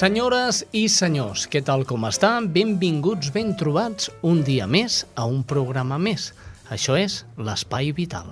[0.00, 2.46] Senyores i senyors, què tal com estan?
[2.54, 6.30] Benvinguts, ben trobats un dia més a un programa més.
[6.72, 8.30] Això és l'Espai Vital.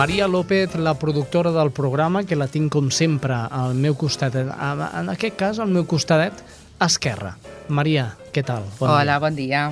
[0.00, 5.12] Maria López, la productora del programa, que la tinc com sempre al meu costat, en
[5.12, 6.40] aquest cas al meu costadet
[6.80, 7.34] esquerre.
[7.68, 8.64] Maria, què tal?
[8.78, 9.18] Bon Hola, dia.
[9.20, 9.66] bon dia.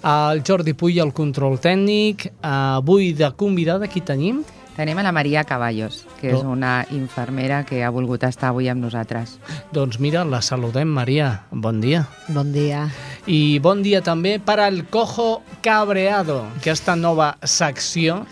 [0.00, 2.30] El Jordi Puy, el control tècnic.
[2.40, 4.40] Avui de convidada, qui tenim?
[4.76, 8.84] Tenim a la Maria Caballos, que és una infermera que ha volgut estar avui amb
[8.84, 9.36] nosaltres.
[9.74, 11.42] Doncs mira, la saludem, Maria.
[11.50, 12.06] Bon dia.
[12.28, 12.86] Bon dia.
[13.26, 18.22] I bon dia també per al Cojo Cabreado, aquesta nova secció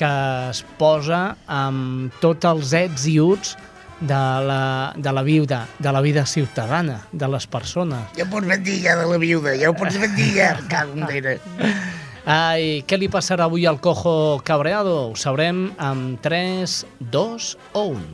[0.00, 0.10] que
[0.48, 3.58] es posa amb tots els ets i uts
[4.00, 8.08] de la, de la viuda, de la vida ciutadana, de les persones.
[8.16, 11.36] Ja pots ben dir ja de la viuda, ja ho pots ben dir ja, cagondera.
[12.30, 15.10] Ai, què li passarà avui al cojo cabreado?
[15.10, 18.04] Ho sabrem amb 3, 2 o 1.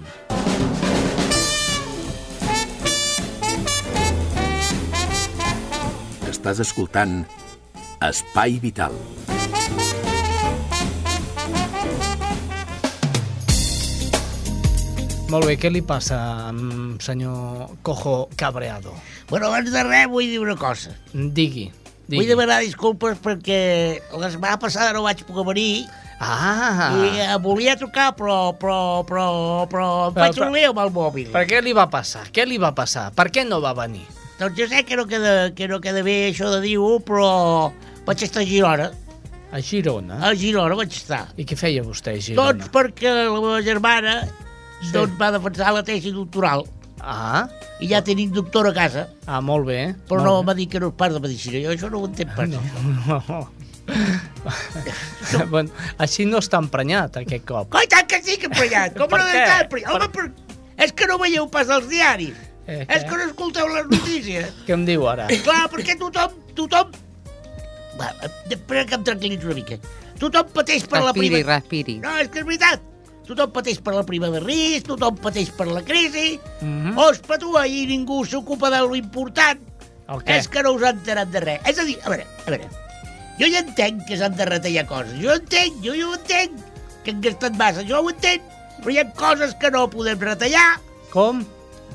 [6.32, 7.26] Estàs escoltant
[8.08, 8.96] Espai Vital.
[15.28, 16.16] Molt bé, què li passa,
[17.04, 18.94] senyor Cojo Cabreado?
[19.28, 20.94] Bueno, abans de res vull dir una cosa.
[21.12, 21.66] Digui,
[22.06, 22.22] digui.
[22.22, 25.86] Vull demanar disculpes perquè la setmana passada no vaig poder venir
[26.18, 26.94] Ah!
[26.96, 30.90] i eh, volia trucar, però, però, però, però em Però- faig un lío amb el
[30.94, 31.26] mòbil.
[31.34, 32.22] Per què li va passar?
[32.32, 33.10] Què li va passar?
[33.12, 34.06] Per què no va venir?
[34.38, 37.72] Doncs jo sé que no queda, que no queda bé això de dir-ho, però
[38.06, 38.90] vaig estar a Girona.
[39.52, 40.18] A Girona?
[40.26, 41.26] A Girona vaig estar.
[41.36, 42.52] I què feia vostè a Girona?
[42.52, 44.16] Doncs perquè la meva germana
[44.80, 44.90] Sí.
[44.92, 46.64] doncs va defensar la tesi doctoral
[47.00, 47.46] Ah,
[47.80, 49.94] i ja tenim doctor a casa, ah molt bé.
[50.08, 50.46] però molt no bé.
[50.46, 51.60] m'ha dit que no és part de medicina.
[51.62, 52.48] Jo això no ho entenc pas.
[52.48, 52.60] No,
[53.28, 53.42] no.
[55.52, 55.70] bueno,
[56.02, 57.68] així no està emprenyat, aquest cop.
[57.74, 58.96] Coi, tant que sí que emprenyat!
[58.98, 59.32] Com Per no què?
[59.36, 59.94] d'estar emprenyat?
[59.94, 60.26] Home, per...
[60.82, 62.42] és que no veieu pas els diaris.
[62.66, 64.48] Eh, És que no escolteu les notícies.
[64.66, 65.28] Què em diu ara?
[65.44, 66.90] Clar, perquè tothom, tothom...
[67.96, 68.10] Va,
[68.50, 69.78] espera que em tranquil·litzi una mica.
[70.18, 71.54] Tothom pateix per la Respiri, prima...
[71.60, 71.94] respiri.
[72.02, 72.82] No, és que és veritat.
[73.26, 76.96] Tothom pateix per la prima de risc, tothom pateix per la crisi, Mhm.
[76.98, 79.58] o es patua i ningú s'ocupa de lo important.
[80.08, 80.36] El què?
[80.38, 81.60] És que no us han enterat de res.
[81.66, 82.68] És a dir, a veure, a veure,
[83.40, 85.18] jo ja entenc que s'han de retallar coses.
[85.20, 86.52] Jo entenc, jo, jo ho entenc,
[87.02, 88.42] que han gastat massa, jo ho entenc,
[88.82, 90.78] però hi ha coses que no podem retallar,
[91.10, 91.44] Com?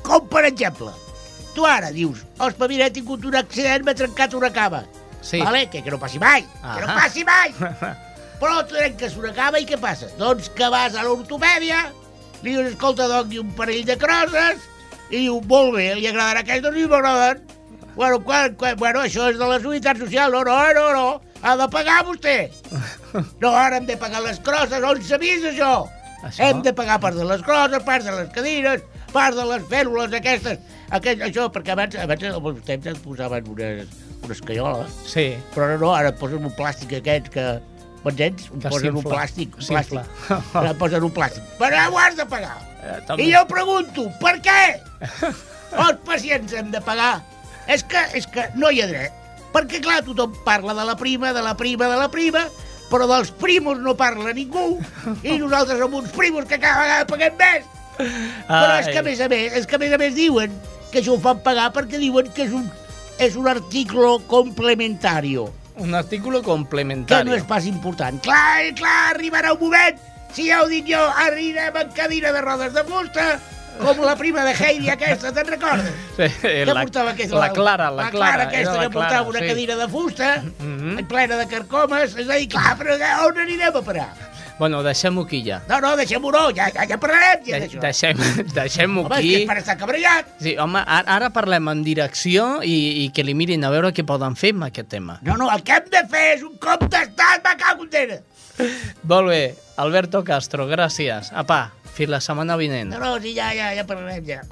[0.02, 0.90] com per exemple,
[1.54, 4.84] tu ara dius, ospa, mira, he tingut un accident, m'he trencat una cama.
[5.22, 5.38] Sí.
[5.40, 5.68] Vale?
[5.70, 7.54] Que, que no passi mai, que no passi mai.
[8.42, 10.08] Però trenques una cama i què passa?
[10.18, 11.84] Doncs que vas a l'ortopèdia,
[12.42, 14.64] li dius, escolta, doni un parell de crosses,
[15.12, 17.44] i diu, molt bé, li agradarà aquests i m'agraden.
[17.94, 21.06] Bueno, quan, quan, bueno, això és de la Seguretat Social, no, no, no, no,
[21.44, 22.36] ha de pagar vostè.
[23.42, 25.72] No, ara hem de pagar les crosses, on s'ha vist això?
[26.22, 26.46] Això?
[26.48, 28.82] Hem de pagar part de les crosses, part de les cadires,
[29.12, 30.58] part de les fèrmules aquestes,
[30.90, 33.92] aquest, això, perquè abans, abans als temps et posaven unes,
[34.24, 35.26] unes caioles, Sí.
[35.54, 37.46] però no, no, ara et posen un plàstic aquest que...
[38.02, 38.48] M'entens?
[38.50, 40.30] Em Que posen un plàstic, un plàstic.
[40.62, 41.44] Et posen un plàstic.
[41.60, 42.56] Però ho has de pagar.
[42.82, 44.62] Eh, I jo pregunto, per què?
[45.72, 47.20] Els pacients hem de pagar.
[47.70, 49.20] És que, és que no hi ha dret.
[49.52, 52.46] Perquè, clar, tothom parla de la prima, de la prima, de la prima,
[52.90, 54.78] però dels primos no parla ningú,
[55.22, 57.70] i nosaltres som uns primos que cada vegada paguem més.
[58.48, 60.54] Però és que, a més a més, és que a més a més diuen
[60.90, 62.66] que això ho fan pagar perquè diuen que és un,
[63.22, 65.46] és un article complementario,
[65.76, 67.28] Un artículo que complementari.
[67.28, 68.20] no és pas important.
[68.22, 69.98] Clar, i clar, arribarà un moment,
[70.32, 73.38] si ja ho dic jo, arribem en cadira de rodes de fusta,
[73.80, 75.92] com la prima de Heidi aquesta, te'n recordes?
[76.16, 79.28] Sí, que la, portava aquesta, la Clara, la, la Clara aquesta era la que portava
[79.30, 79.46] una sí.
[79.48, 81.06] cadira de fusta, Mhm.
[81.08, 84.10] plena de carcomes, és a dir, clar, però on anirem a parar?
[84.62, 85.56] Bueno, deixem-ho aquí ja.
[85.66, 87.80] No, no, deixem-ho no, ja, ja, ja parlarem ja De d'això.
[87.82, 88.20] deixem
[88.58, 89.46] deixem-ho Home, és que aquí.
[89.48, 90.28] per estar cabreat.
[90.38, 94.04] Sí, home, ara, ara parlem en direcció i, i que li mirin a veure què
[94.06, 95.18] poden fer amb aquest tema.
[95.26, 98.20] No, no, el que hem de fer és un cop d'estat, me cago en.
[99.10, 99.42] Molt bé,
[99.82, 101.32] Alberto Castro, gràcies.
[101.34, 101.64] Apa,
[101.96, 102.94] fins la setmana vinent.
[102.94, 104.44] No, no, sí, ja, ja, ja parlarem ja.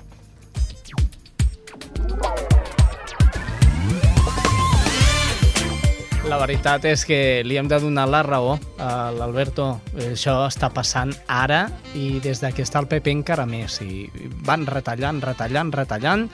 [6.30, 9.64] La veritat és que li hem de donar la raó a l'Alberto.
[9.98, 11.64] Això està passant ara
[11.98, 13.80] i des de que està el PP encara més.
[13.82, 14.06] I
[14.46, 16.28] van retallant, retallant, retallant.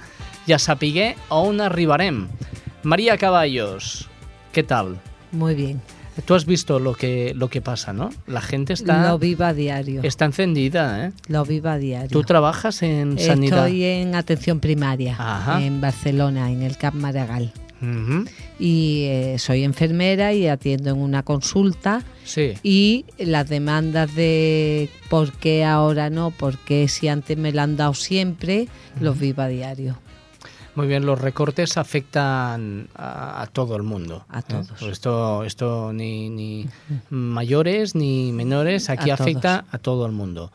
[0.47, 2.27] Ja sapigué on arribarem.
[2.85, 4.11] María Caballos,
[4.53, 4.99] ¿qué tal?
[5.33, 5.81] Muy bien.
[6.27, 8.11] Tú has visto lo que, lo que pasa, ¿no?
[8.27, 10.03] La gente está, Lo vivo a diario.
[10.03, 11.13] está encendida, ¿eh?
[11.29, 12.11] Lo vivo a diario.
[12.11, 13.67] Tú trabajas en sanidad.
[13.67, 15.63] Estoy en atención primaria, Ajá.
[15.63, 17.51] en Barcelona, en el Camp Maragall.
[18.59, 22.03] Y eh, soy enfermera y atiendo en una consulta.
[22.25, 22.55] Sí.
[22.63, 27.77] Y las demandas de por qué ahora no, por qué si antes me lo han
[27.77, 28.69] dado siempre,
[29.01, 29.99] los vivo a diario.
[30.75, 34.27] Muy bien, los recortes afectan a, a todo el mundo.
[34.29, 34.43] A ¿eh?
[34.47, 34.69] todos.
[34.79, 36.67] Pues Esto, esto ni, ni
[37.09, 40.53] mayores ni menores, aquí A afecta a todo el mundo.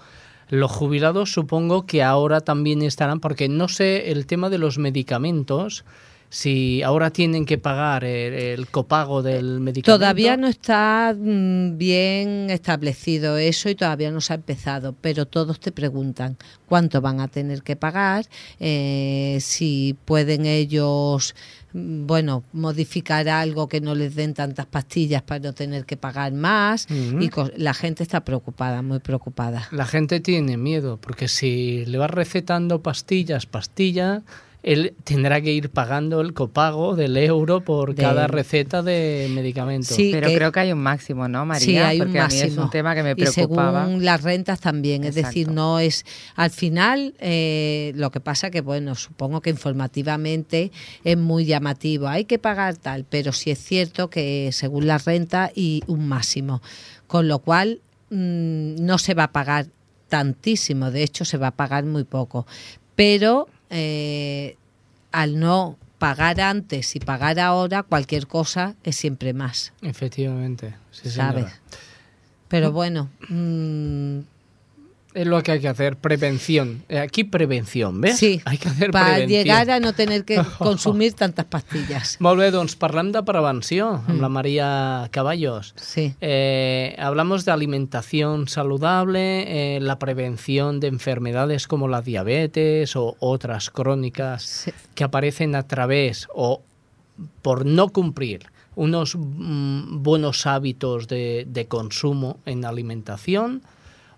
[0.50, 5.86] Los jubilados supongo que ahora también estarán, porque no sé el tema de los medicamentos,
[6.32, 9.92] si ahora tienen que pagar el, el copago del medicamento.
[9.92, 15.60] Todavía no está mm, bien establecido eso y todavía no se ha empezado, pero todos
[15.60, 16.38] te preguntan
[16.68, 18.28] cuánto van a tener que pagar,
[18.62, 21.36] eh, si pueden ellos,
[21.74, 26.32] mm, bueno, modificar algo que no les den tantas pastillas para no tener que pagar
[26.32, 26.88] más.
[26.90, 29.68] Y la gente está preocupada, muy preocupada.
[29.72, 34.24] La gente tiene miedo, porque si le vas recetando pastillas, pastillas,
[34.64, 39.94] él tendrá que ir pagando el copago del euro por De- cada receta de medicamento.
[39.96, 41.66] Sí, Pero que- creo que hay un máximo, ¿no, María?
[41.66, 42.46] Sí, hay un Porque a mí máximo.
[42.52, 43.86] es un tema que me Y preocupaba.
[43.86, 46.06] según las rentas también, es decir, no es...
[46.36, 50.72] Al final, eh, lo que pasa que, bueno, supongo que informativamente
[51.04, 55.52] es muy llamativo, hay que pagar tal, pero sí es cierto que según la renta
[55.56, 56.62] y un máximo,
[57.08, 59.68] con lo cual mm, no se va a pagar
[60.10, 62.46] tantísimo, de hecho se va a pagar muy poco,
[62.96, 64.58] pero eh,
[65.12, 69.74] al no pagar antes y pagar ahora, cualquier cosa es siempre más.
[69.82, 71.46] Efectivamente, sí, ¿sabes?
[72.48, 74.20] Pero bueno, mm,
[75.14, 76.84] Es lo que hay que hacer, prevención.
[76.88, 78.18] Eh, Aquí prevención, ¿ves?
[78.18, 78.92] sí, Hay que hacer
[79.28, 82.16] llegar a no tener que consumir tantas pastillas.
[82.20, 84.22] Molt bé, doncs parlem de prevenció amb Mm.
[84.22, 85.74] la María Caballos.
[85.76, 93.16] Sí, Eh, hablamos de alimentación saludable, eh, la prevención de enfermedades como la diabetes o
[93.20, 96.62] otras crónicas sí, que aparecen a través o
[97.42, 103.62] por no cumplir unos mm, buenos hábitos de, de consumo en alimentación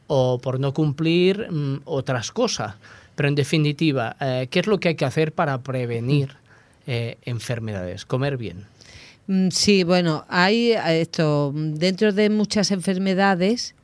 [0.08, 2.76] o por no cumplir mm, otras cosas.
[3.16, 6.36] Pero en definitiva, eh, ¿qué es lo que hay que hacer para prevenir
[6.88, 8.06] eh, enfermedades?
[8.06, 8.66] Comer bien.
[9.28, 13.76] Mm, sí, bueno, hay eh, esto mm, dentro de muchas enfermedades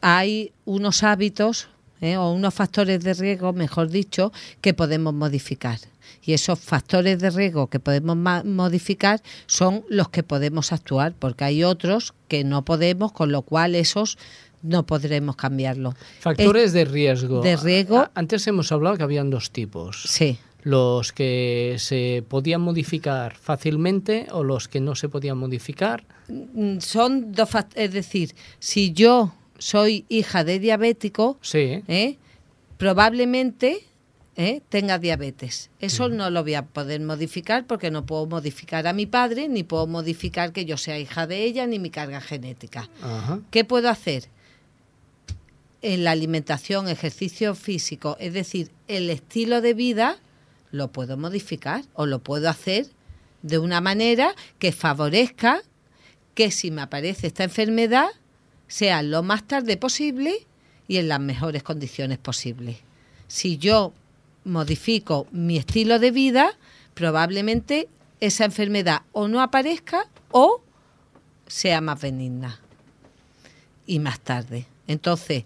[0.00, 1.68] hay unos hábitos
[2.02, 5.78] eh, o unos factores de riesgo, mejor dicho, que podemos modificar.
[6.22, 11.64] Y esos factores de riesgo que podemos modificar son los que podemos actuar, porque hay
[11.64, 14.18] otros que no podemos, con lo cual esos
[14.64, 15.94] no podremos cambiarlo.
[16.20, 17.42] Factores de riesgo.
[17.42, 18.08] de riesgo.
[18.14, 20.02] Antes hemos hablado que habían dos tipos.
[20.08, 20.38] Sí.
[20.62, 26.04] Los que se podían modificar fácilmente o los que no se podían modificar.
[26.28, 31.82] Mm, son dos es decir, si yo soy hija de diabético, Sí.
[31.86, 32.16] ¿eh?
[32.78, 33.84] probablemente
[34.36, 34.62] ¿eh?
[34.70, 35.70] tenga diabetes.
[35.80, 39.62] Eso no lo voy a poder modificar porque no puedo modificar a mi padre, ni
[39.62, 42.88] puedo modificar que yo sea hija de ella, ni mi carga genética.
[43.02, 43.40] Ajá.
[43.50, 44.24] ¿Qué puedo hacer?
[45.86, 50.16] En la alimentación, ejercicio físico, es decir, el estilo de vida,
[50.70, 52.86] lo puedo modificar o lo puedo hacer
[53.42, 55.60] de una manera que favorezca
[56.32, 58.06] que si me aparece esta enfermedad
[58.66, 60.46] sea lo más tarde posible
[60.88, 62.78] y en las mejores condiciones posibles.
[63.28, 63.92] Si yo
[64.44, 66.56] modifico mi estilo de vida,
[66.94, 70.62] probablemente esa enfermedad o no aparezca o
[71.46, 72.58] sea más benigna
[73.86, 74.66] y más tarde.
[74.86, 75.44] Entonces,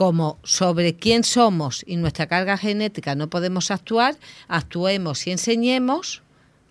[0.00, 4.16] como sobre quién somos y nuestra carga genética no podemos actuar,
[4.48, 6.22] actuemos y enseñemos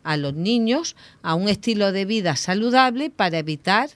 [0.01, 3.91] a los niños a un estilo de vida saludable para evitar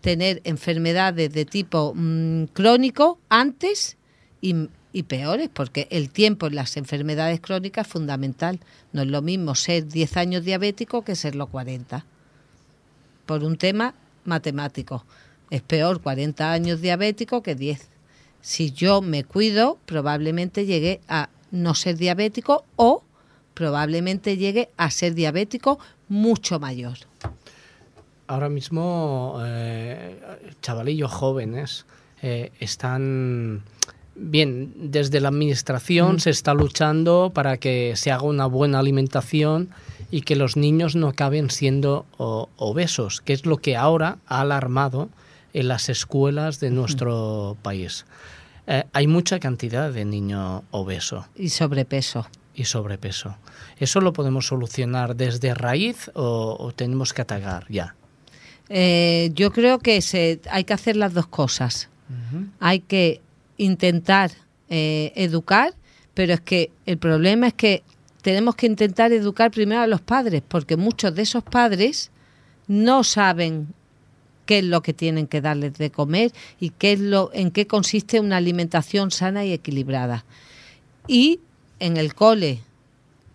[0.00, 3.98] tener enfermedades de tipo mm, crónico antes
[4.40, 8.60] y, y peores, porque el tiempo en las enfermedades crónicas es fundamental.
[8.94, 12.06] No es lo mismo ser 10 años diabético que serlo 40
[13.26, 13.92] por un tema
[14.24, 15.04] matemático.
[15.50, 17.97] Es peor 40 años diabético que 10.
[18.40, 23.02] Si yo me cuido, probablemente llegue a no ser diabético o
[23.54, 25.78] probablemente llegue a ser diabético
[26.08, 26.96] mucho mayor.
[28.26, 30.20] Ahora mismo, eh,
[30.62, 31.86] chavalillos jóvenes
[32.22, 33.62] eh, están
[34.14, 36.18] bien, desde la administración Mm.
[36.20, 39.70] se está luchando para que se haga una buena alimentación
[40.10, 44.40] y que los niños no acaben siendo o- obesos, que es lo que ahora ha
[44.40, 45.08] alarmado
[45.52, 48.04] en las escuelas de nuestro país.
[48.66, 52.26] Eh, hay mucha cantidad de niños obesos Y sobrepeso.
[52.54, 53.36] y sobrepeso.
[53.78, 57.94] ¿Eso lo podemos solucionar desde raíz o, o tenemos que atacar ya?
[58.68, 61.88] Eh, yo creo que se, hay que hacer las dos cosas.
[62.60, 63.20] Hay que
[63.58, 64.30] intentar
[64.70, 65.74] eh, educar,
[66.14, 67.82] pero es que el problema es que
[68.22, 72.10] tenemos que intentar educar primero a los padres, porque muchos de esos padres
[72.66, 73.68] no saben
[74.48, 77.66] qué es lo que tienen que darles de comer y qué es lo, en qué
[77.66, 80.24] consiste una alimentación sana y equilibrada.
[81.06, 81.40] Y
[81.80, 82.60] en el cole,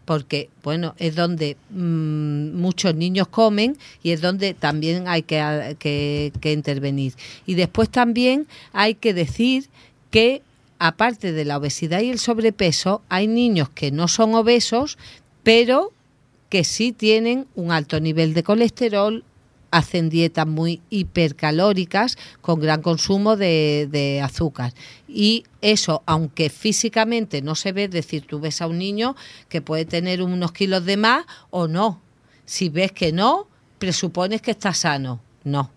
[0.05, 7.13] porque bueno es donde mm, muchos niños comen y es donde también hay que, intervenir
[7.45, 9.69] y después también hay que decir
[10.09, 10.41] que
[10.79, 14.97] aparte de la obesidad y el sobrepeso hay niños que no son obesos
[15.43, 15.91] pero
[16.49, 19.23] que sí tienen un alto nivel de colesterol
[19.73, 24.71] hacen dietas muy hipercalóricas con gran consumo de, de azúcar.
[25.07, 29.15] Y eso, aunque físicamente no se ve, es decir, tú ves a un niño
[29.49, 31.99] que puede tener unos kilos de más o no.
[32.45, 33.47] Si ves que no,
[33.79, 35.21] presupones que está sano.
[35.43, 35.71] No.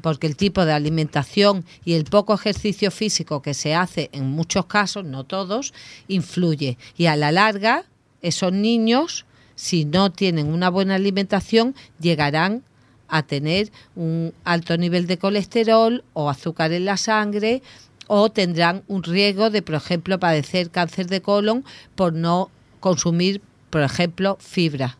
[0.00, 4.66] Porque el tipo de alimentación y el poco ejercicio físico que se hace en muchos
[4.66, 5.74] casos, no todos,
[6.06, 6.78] influye.
[6.96, 7.86] Y a la larga,
[8.22, 12.62] esos niños, si no tienen una buena alimentación, llegarán
[13.08, 17.62] a tener un alto nivel de colesterol o azúcar en la sangre
[18.06, 23.82] o tendrán un riesgo de, por ejemplo, padecer cáncer de colon por no consumir, por
[23.82, 24.98] ejemplo, fibra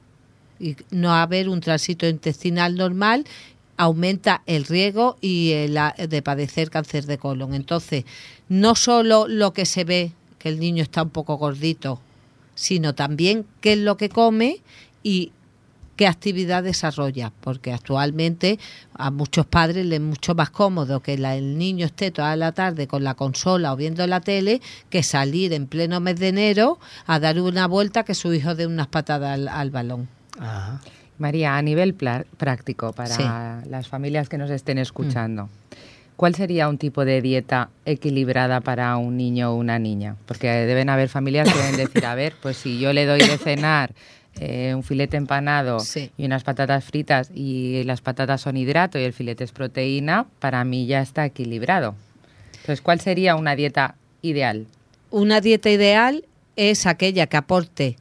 [0.59, 3.25] y no haber un tránsito intestinal normal
[3.77, 7.55] aumenta el riesgo y el a- de padecer cáncer de colon.
[7.55, 8.05] Entonces,
[8.49, 12.01] no solo lo que se ve, que el niño está un poco gordito,
[12.55, 14.61] sino también qué es lo que come
[15.03, 15.33] y
[15.97, 18.59] qué actividad desarrolla, porque actualmente
[18.95, 22.53] a muchos padres les es mucho más cómodo que la- el niño esté toda la
[22.53, 24.61] tarde con la consola o viendo la tele
[24.91, 28.67] que salir en pleno mes de enero a dar una vuelta que su hijo dé
[28.67, 30.09] unas patadas al, al balón.
[30.39, 30.81] Ajá.
[31.17, 35.49] María, a nivel práctico para las familias que nos estén escuchando,
[36.17, 40.17] ¿cuál sería un tipo de dieta equilibrada para un niño o una niña?
[40.27, 43.39] Porque deben haber familias que deben decir, a ver, pues si yo le doy de
[43.39, 43.95] cenar
[44.41, 46.11] eh, un filete empanado Sí.
[46.17, 50.65] y unas patatas fritas y las patatas son hidrato y el filete es proteína, para
[50.65, 51.95] mí ya está equilibrado.
[52.53, 54.67] Entonces, ¿cuál sería una dieta ideal?
[55.11, 56.25] Una dieta ideal
[56.57, 57.97] es aquella que aporte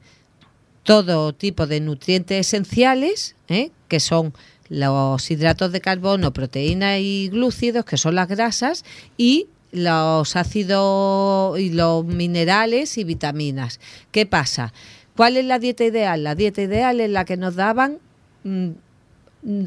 [0.84, 3.72] todo tipo de nutrientes esenciales, ¿eh?
[3.88, 4.34] que son
[4.70, 8.84] los hidratos de carbono, proteínas y glúcidos, que son las grasas,
[9.18, 13.80] y los ácidos y los minerales y vitaminas.
[14.12, 14.74] ¿Qué pasa?
[15.16, 16.24] ¿Cuál es la dieta ideal?
[16.24, 18.00] La dieta ideal es la que nos daban
[18.44, 18.70] mm,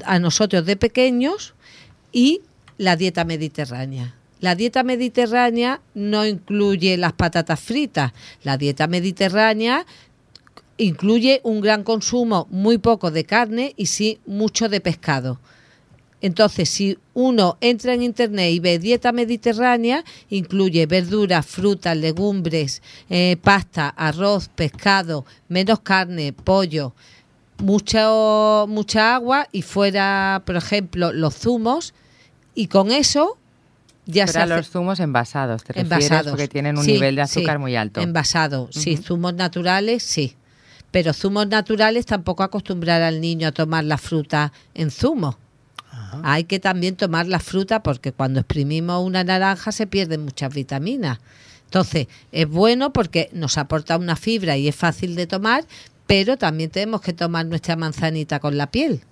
[0.05, 1.55] a nosotros de pequeños
[2.13, 2.43] y
[2.79, 4.15] la dieta mediterránea.
[4.41, 8.13] La dieta mediterránea no incluye las patatas fritas.
[8.43, 9.87] La dieta mediterránea
[10.77, 15.41] incluye un gran consumo, muy poco de carne y sí mucho de pescado.
[16.23, 23.37] Entonces, si uno entra en internet y ve dieta mediterránea, incluye verduras, frutas, legumbres, eh,
[23.43, 26.95] pasta, arroz, pescado, menos carne, pollo,
[27.59, 31.95] mucho, mucha agua y fuera, por ejemplo, los zumos.
[32.55, 33.37] Y con eso
[34.07, 36.31] ya se Pero hace- los zumos envasados, te refieres, envasados.
[36.31, 38.01] porque tienen un Sí, nivel de azúcar sí, muy alto.
[38.01, 40.35] Envasado, sí, zumos naturales, sí.
[40.91, 45.37] Pero zumos naturales tampoco acostumbrar al niño a tomar la fruta en zumo.
[46.25, 51.19] Hay que también tomar la fruta porque cuando exprimimos una naranja se pierden muchas vitaminas.
[51.65, 55.65] Entonces, es bueno porque nos aporta una fibra y es fácil de tomar,
[56.07, 59.03] pero también tenemos que tomar nuestra manzanita con la piel.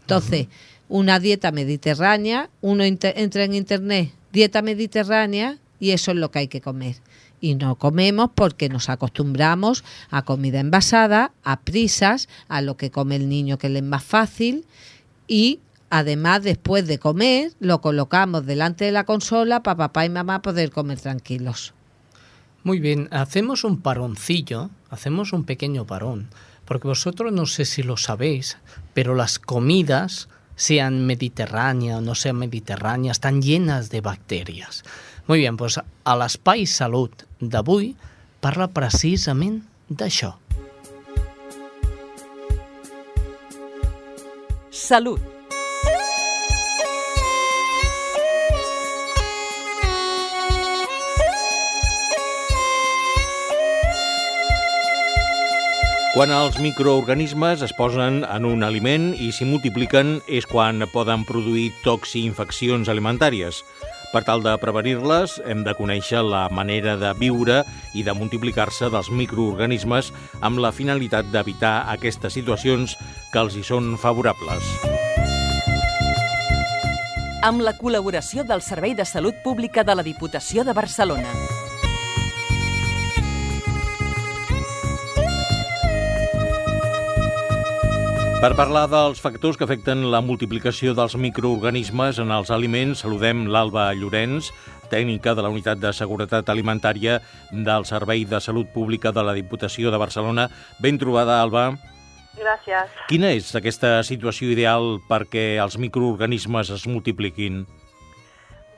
[0.00, 0.48] Entonces,
[0.88, 6.48] una dieta mediterránea, uno entra en internet, dieta mediterránea, y eso es lo que hay
[6.48, 6.96] que comer.
[7.40, 13.16] Y no comemos porque nos acostumbramos a comida envasada, a prisas, a lo que come
[13.16, 14.64] el niño que le es más fácil,
[15.26, 15.60] y
[15.92, 20.70] además después de comer lo colocamos delante de la consola para papá y mamá poder
[20.70, 21.74] comer tranquilos.
[22.64, 26.30] Muy bien, hacemos un paroncillo, hacemos un pequeño parón,
[26.64, 28.56] porque vosotros no sé si lo sabéis,
[28.94, 34.84] pero las comidas sean mediterránea o no sean mediterránea, están llenas de bacterias.
[35.26, 37.92] Muy bien, doncs a l'Espai Salut d'avui
[38.40, 39.60] parla precisament
[39.92, 40.38] d'això.
[44.70, 45.41] Salut.
[56.12, 61.70] Quan els microorganismes es posen en un aliment i s'hi multipliquen és quan poden produir
[61.86, 63.62] toxi-infeccions alimentàries.
[64.12, 67.62] Per tal de prevenir-les, hem de conèixer la manera de viure
[67.96, 70.12] i de multiplicar-se dels microorganismes
[70.44, 72.98] amb la finalitat d'evitar aquestes situacions
[73.32, 74.68] que els hi són favorables.
[77.40, 81.61] Amb la col·laboració del Servei de Salut Pública de la Diputació de Barcelona.
[88.42, 93.84] Per parlar dels factors que afecten la multiplicació dels microorganismes en els aliments, saludem l'Alba
[93.94, 94.48] Llorenç,
[94.90, 97.20] tècnica de la Unitat de Seguretat Alimentària
[97.52, 100.48] del Servei de Salut Pública de la Diputació de Barcelona.
[100.82, 101.68] Ben trobada, Alba.
[102.34, 102.98] Gràcies.
[103.12, 107.62] Quina és aquesta situació ideal perquè els microorganismes es multipliquin?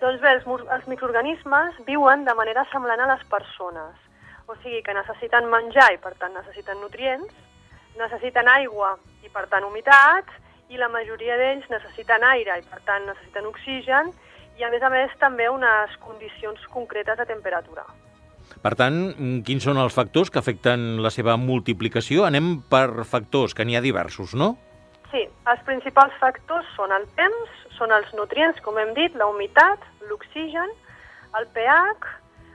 [0.05, 3.97] Doncs bé, els, els microorganismes viuen de manera semblant a les persones.
[4.45, 7.33] O sigui que necessiten menjar i, per tant, necessiten nutrients,
[8.01, 10.31] necessiten aigua i, per tant, humitat,
[10.73, 14.13] i la majoria d'ells necessiten aire i, per tant, necessiten oxigen,
[14.59, 17.85] i, a més a més, també unes condicions concretes de temperatura.
[18.65, 18.99] Per tant,
[19.47, 22.25] quins són els factors que afecten la seva multiplicació?
[22.29, 24.55] Anem per factors, que n'hi ha diversos, no?
[25.11, 29.83] Sí, els principals factors són el temps, són els nutrients, com hem dit, la humitat,
[30.09, 30.71] l'oxigen,
[31.39, 32.13] el pH,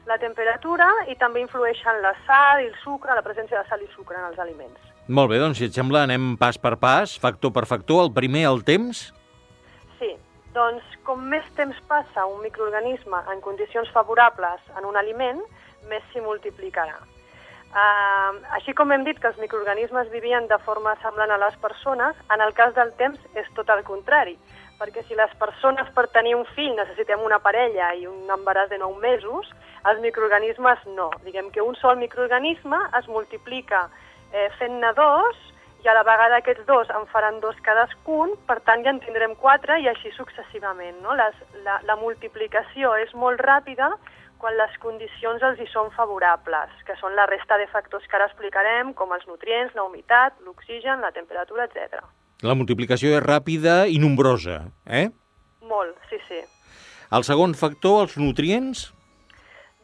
[0.10, 3.89] la temperatura i també influeixen la sal i el sucre, la presència de sal i
[3.96, 4.88] sucre en els aliments.
[5.10, 8.04] Molt bé, doncs, si et sembla, anem pas per pas, factor per factor.
[8.06, 9.08] El primer, el temps.
[9.98, 10.10] Sí,
[10.54, 15.39] doncs com més temps passa un microorganisme en condicions favorables en un aliment,
[15.89, 17.00] més s'hi multiplicarà.
[17.70, 22.19] Uh, així com hem dit que els microorganismes vivien de forma semblant a les persones,
[22.34, 24.36] en el cas del temps és tot el contrari,
[24.78, 28.78] perquè si les persones per tenir un fill necessitem una parella i un embaràs de
[28.78, 29.50] 9 mesos,
[29.89, 31.10] els microorganismes no.
[31.26, 33.88] Diguem que un sol microorganisme es multiplica
[34.34, 35.46] eh, fent-ne dos
[35.84, 39.36] i a la vegada aquests dos en faran dos cadascun, per tant ja en tindrem
[39.39, 40.98] quatre i així successivament.
[41.04, 41.15] No?
[41.15, 43.94] Les, la, la multiplicació és molt ràpida
[44.39, 48.30] quan les condicions els hi són favorables, que són la resta de factors que ara
[48.30, 52.04] explicarem, com els nutrients, la humitat, l'oxigen, la temperatura, etc.
[52.48, 55.10] La multiplicació és ràpida i nombrosa, eh?
[55.68, 56.39] Molt, sí, sí.
[57.12, 58.86] El segon factor, els nutrients.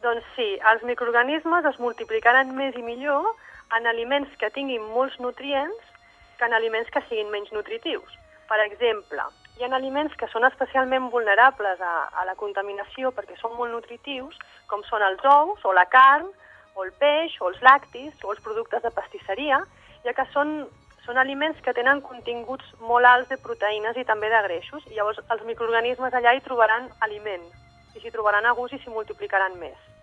[0.04, 3.34] Doncs sí, els microorganismes es multiplicaran més i millor
[3.74, 5.92] en aliments que tinguin molts nutrients
[6.38, 8.12] que en aliments que siguin menys nutritius.
[8.46, 9.24] Per exemple,
[9.56, 14.36] hi ha aliments que són especialment vulnerables a, a la contaminació perquè són molt nutritius,
[14.70, 16.28] com són els ous, o la carn,
[16.76, 19.62] o el peix, o els lactis, o els productes de pastisseria,
[20.04, 20.68] ja que són,
[21.06, 25.22] són aliments que tenen continguts molt alts de proteïnes i també de greixos, i llavors
[25.24, 27.48] els microorganismes allà hi trobaran aliment,
[27.96, 29.95] i s'hi trobaran a gust i s'hi multiplicaran més.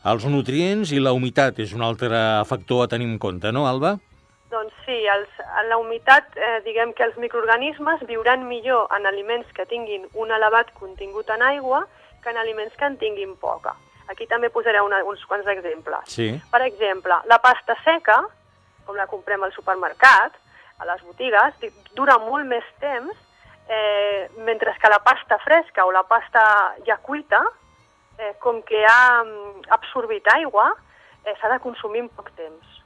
[0.00, 3.98] Els nutrients i la humitat és un altre factor a tenir en compte, no, Alba?
[4.50, 5.28] Doncs sí, els,
[5.60, 10.32] en la humitat, eh, diguem que els microorganismes viuran millor en aliments que tinguin un
[10.32, 11.84] elevat contingut en aigua
[12.24, 13.76] que en aliments que en tinguin poca.
[14.08, 16.08] Aquí també posaré una, uns quants exemples.
[16.08, 16.32] Sí.
[16.50, 18.22] Per exemple, la pasta seca,
[18.88, 20.32] com la comprem al supermercat,
[20.80, 21.60] a les botigues,
[21.92, 23.12] dura molt més temps,
[23.68, 26.42] eh, mentre que la pasta fresca o la pasta
[26.88, 27.44] ja cuita,
[28.20, 30.68] eh, com que ha mm, absorbit aigua,
[31.24, 32.76] eh, s'ha de consumir en poc temps.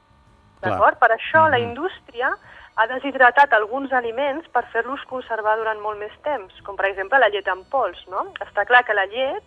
[0.63, 0.97] D'acord?
[0.97, 1.69] Per això la Mhm.
[1.69, 2.31] indústria
[2.75, 7.29] ha deshidratat alguns aliments per fer-los conservar durant molt més temps, com per exemple la
[7.29, 8.25] llet en pols, no?
[8.41, 9.43] Està clar que la llet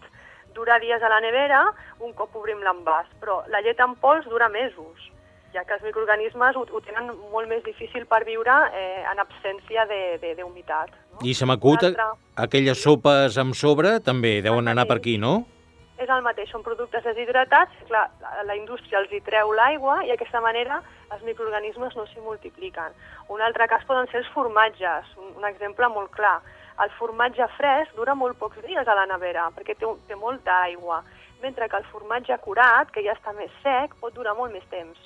[0.55, 1.65] dura dies a la nevera
[2.01, 5.11] un cop obrim l'envàs, però la llet en pols dura mesos,
[5.53, 9.87] ja que els microorganismes ho, ho tenen molt més difícil per viure eh, en absència
[9.87, 10.91] d'humitat.
[11.13, 11.19] No?
[11.23, 11.85] I se m'acut
[12.37, 15.45] aquelles sopes amb sobre també deuen anar per aquí, no?
[15.99, 20.13] És el mateix, són productes deshidratats, clar, la, la indústria els hi treu l'aigua i
[20.13, 20.81] d'aquesta manera
[21.15, 22.95] els microorganismes no s'hi multipliquen.
[23.35, 26.39] Un altre cas poden ser els formatges, un, un exemple molt clar.
[26.85, 31.03] El formatge fresc dura molt pocs dies a la nevera perquè té, té molta aigua,
[31.43, 34.99] mentre que el formatge curat, que ja està més sec, pot durar molt més temps.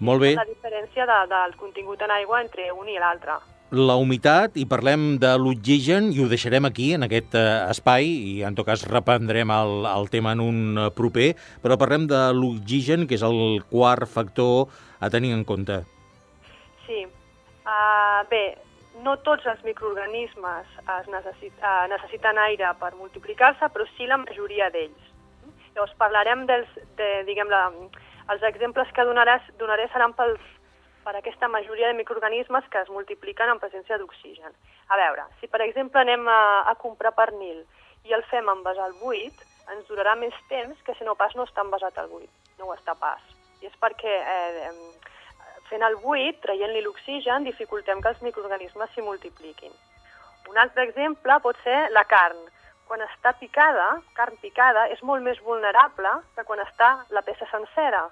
[0.00, 0.32] Molt bé.
[0.38, 3.36] La diferència de, del contingut en aigua entre un i l'altre.
[3.70, 8.32] La humitat, i parlem de l'oxigen, i ho deixarem aquí, en aquest eh, espai, i
[8.42, 11.28] en tot cas reprendrem el, el tema en un eh, proper,
[11.62, 15.78] però parlem de l'oxigen, que és el quart factor a tenir en compte.
[16.88, 17.04] Sí.
[17.62, 18.42] Uh, bé,
[19.06, 24.66] no tots els microorganismes es necessit, uh, necessiten aire per multiplicar-se, però sí la majoria
[24.74, 25.14] d'ells.
[25.76, 27.68] Llavors parlarem dels, de, diguem, la,
[28.34, 30.42] els exemples que donaràs, donaré seran pels,
[31.04, 34.52] per aquesta majoria de microorganismes que es multipliquen en presència d'oxigen.
[34.88, 37.62] A veure, si per exemple anem a, a comprar pernil
[38.04, 41.46] i el fem envasar al buit, ens durarà més temps que si no pas no
[41.46, 42.30] està envasat al buit.
[42.58, 43.22] No ho està pas.
[43.60, 44.72] I és perquè eh,
[45.70, 49.72] fent el buit, traient-li l'oxigen, dificultem que els microorganismes s'hi multipliquin.
[50.50, 52.40] Un altre exemple pot ser la carn.
[52.90, 58.08] Quan està picada, carn picada, és molt més vulnerable que quan està la peça sencera,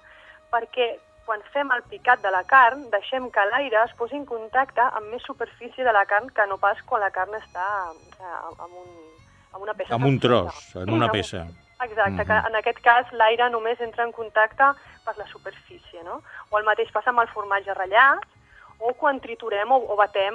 [0.52, 0.92] perquè
[1.28, 5.10] quan fem el picat de la carn, deixem que l'aire es posi en contacte amb
[5.12, 8.86] més superfície de la carn que no pas quan la carn està amb, un,
[9.52, 9.92] amb una peça.
[9.98, 11.44] Amb un tros, en una peça.
[11.84, 12.26] Exacte, mm -hmm.
[12.26, 14.72] que en aquest cas l'aire només entra en contacte
[15.04, 16.22] per la superfície, no?
[16.50, 18.24] O el mateix passa amb el formatge ratllat,
[18.78, 20.34] o quan triturem o, o batem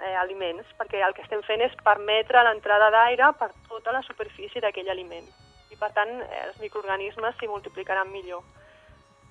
[0.00, 4.60] eh, aliments, perquè el que estem fent és permetre l'entrada d'aire per tota la superfície
[4.60, 5.28] d'aquell aliment.
[5.70, 8.42] I per tant, eh, els microorganismes s'hi multiplicaran millor.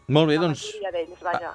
[0.09, 0.65] Molt bé, doncs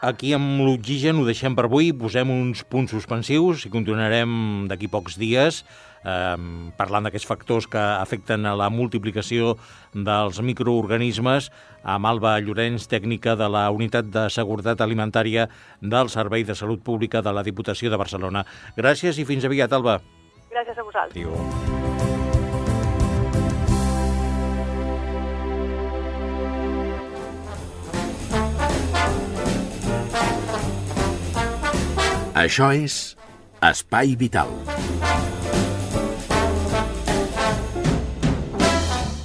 [0.07, 5.19] aquí amb l'oxigen ho deixem per avui, posem uns punts suspensius i continuarem d'aquí pocs
[5.21, 5.65] dies
[6.07, 6.37] eh,
[6.79, 9.57] parlant d'aquests factors que afecten a la multiplicació
[9.93, 11.51] dels microorganismes
[11.83, 15.49] amb Alba Llorenç, tècnica de la Unitat de Seguretat Alimentària
[15.83, 18.47] del Servei de Salut Pública de la Diputació de Barcelona.
[18.79, 20.01] Gràcies i fins aviat, Alba.
[20.51, 21.27] Gràcies a vosaltres.
[21.27, 22.16] Adéu.
[32.37, 33.17] Això és
[33.65, 34.51] Espai Vital.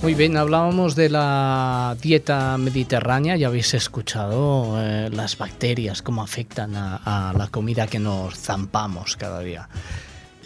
[0.02, 6.72] Muy bien, hablábamos de la dieta mediterránea, ya habéis escuchado eh, las bacterias, cómo afectan
[6.78, 9.68] a, la comida que nos zampamos cada día.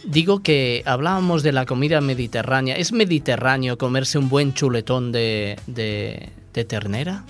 [0.03, 2.77] Digo que hablábamos de la comida mediterránea.
[2.77, 7.25] ¿Es mediterráneo comerse un buen chuletón de, de ternera?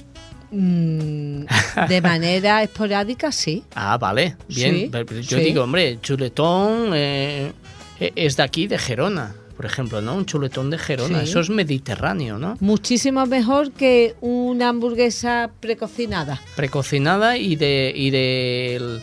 [0.56, 1.46] Mm,
[1.90, 3.64] de manera esporádica, sí.
[3.76, 4.90] Ah, vale, bien.
[4.90, 5.44] Sí, Yo sí.
[5.44, 7.52] digo, hombre, chuletón eh,
[8.00, 10.16] es de aquí, de Gerona, por ejemplo, ¿no?
[10.16, 11.30] Un chuletón de Gerona, sí.
[11.30, 12.56] eso es mediterráneo, ¿no?
[12.62, 16.42] Muchísimo mejor que una hamburguesa precocinada.
[16.56, 19.02] Precocinada y, de, y, del,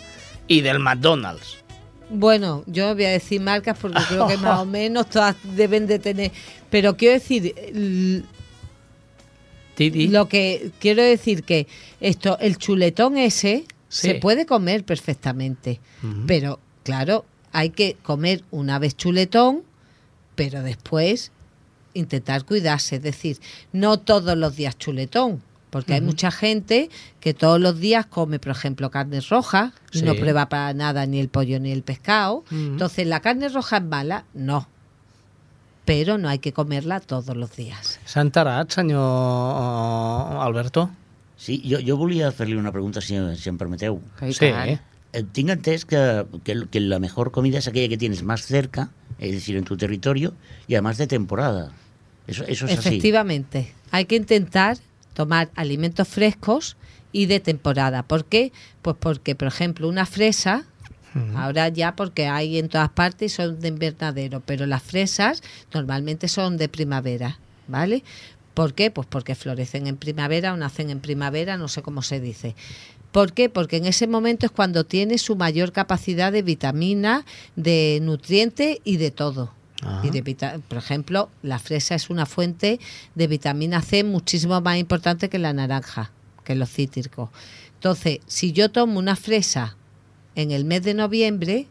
[0.48, 1.58] y del McDonald's.
[2.08, 5.98] Bueno, yo voy a decir marcas porque creo que más o menos todas deben de
[5.98, 6.32] tener.
[6.70, 7.54] Pero quiero decir,
[9.74, 10.08] Titi.
[10.08, 11.66] Lo que quiero decir que
[12.00, 14.08] esto, el chuletón ese sí.
[14.08, 16.24] se puede comer perfectamente, uh -huh.
[16.26, 19.62] pero claro, hay que comer una vez chuletón,
[20.34, 21.32] pero después
[21.94, 23.38] intentar cuidarse, es decir,
[23.72, 25.98] no todos los días chuletón, porque uh -huh.
[25.98, 30.02] hay mucha gente que todos los días come, por ejemplo, carne roja sí.
[30.02, 32.44] no prueba para nada ni el pollo ni el pescado.
[32.50, 32.66] Uh -huh.
[32.72, 34.24] Entonces, ¿la carne roja es mala?
[34.34, 34.68] No
[35.84, 37.98] pero no hay que comerla todos los días.
[38.06, 39.02] S'ha enterat, senyor
[40.42, 40.90] Alberto?
[41.36, 43.98] Sí, jo, jo volia fer-li una pregunta, si, si em permeteu.
[44.30, 44.46] Sí.
[45.12, 48.90] Eh, tinc entès que, que, que la mejor comida es aquella que tienes más cerca,
[49.18, 50.34] es decir, en tu territorio,
[50.68, 51.72] y además de temporada.
[52.26, 53.58] Eso, eso es Efectivamente.
[53.58, 53.88] Así.
[53.90, 54.78] Hay que intentar
[55.14, 56.76] tomar alimentos frescos
[57.10, 58.04] y de temporada.
[58.04, 58.52] ¿Por qué?
[58.80, 60.64] Pues porque, por ejemplo, una fresa
[61.34, 66.56] Ahora ya porque hay en todas partes son de invernadero, pero las fresas normalmente son
[66.56, 68.02] de primavera, ¿vale?
[68.54, 68.90] ¿Por qué?
[68.90, 72.54] Pues porque florecen en primavera o nacen en primavera, no sé cómo se dice.
[73.10, 73.50] ¿Por qué?
[73.50, 78.96] Porque en ese momento es cuando tiene su mayor capacidad de vitamina, de nutrientes y
[78.96, 79.52] de todo.
[80.04, 80.22] Y de
[80.68, 82.78] por ejemplo, la fresa es una fuente
[83.16, 86.12] de vitamina C muchísimo más importante que la naranja,
[86.44, 87.30] que los cítricos.
[87.74, 89.76] Entonces, si yo tomo una fresa
[90.34, 91.66] en el mes de noviembre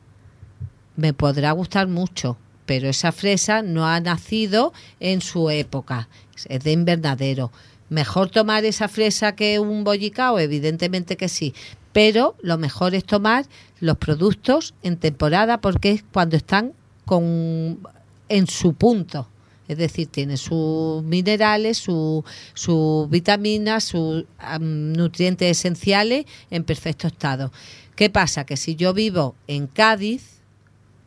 [0.95, 6.09] me podrá gustar mucho, pero esa fresa no ha nacido en su época,
[6.47, 7.51] es de invernadero.
[7.89, 10.39] ¿Mejor tomar esa fresa que un bollicao?
[10.39, 11.53] Evidentemente que sí,
[11.91, 13.45] pero lo mejor es tomar
[13.79, 16.73] los productos en temporada porque es cuando están
[17.05, 17.79] con,
[18.29, 19.27] en su punto.
[19.71, 24.25] Es decir, tiene sus minerales, sus su vitaminas, sus
[24.59, 27.53] nutrientes esenciales en perfecto estado.
[27.95, 28.45] ¿Qué pasa?
[28.45, 30.41] Que si yo vivo en Cádiz,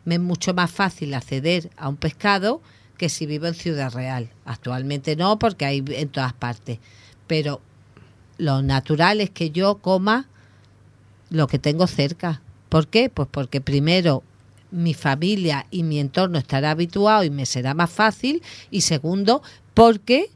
[0.07, 2.62] me es mucho más fácil acceder a un pescado
[2.96, 4.31] que si vivo en Ciudad Real.
[4.46, 6.79] Actualmente no, porque hay en todas partes.
[7.27, 7.61] Pero
[8.38, 10.27] lo natural es que yo coma
[11.29, 12.40] lo que tengo cerca.
[12.70, 13.11] ¿Por qué?
[13.11, 14.22] Pues porque primero
[14.74, 18.42] mi familia y mi entorno estará habituado y me será más fácil.
[18.70, 20.30] Y segundo, porque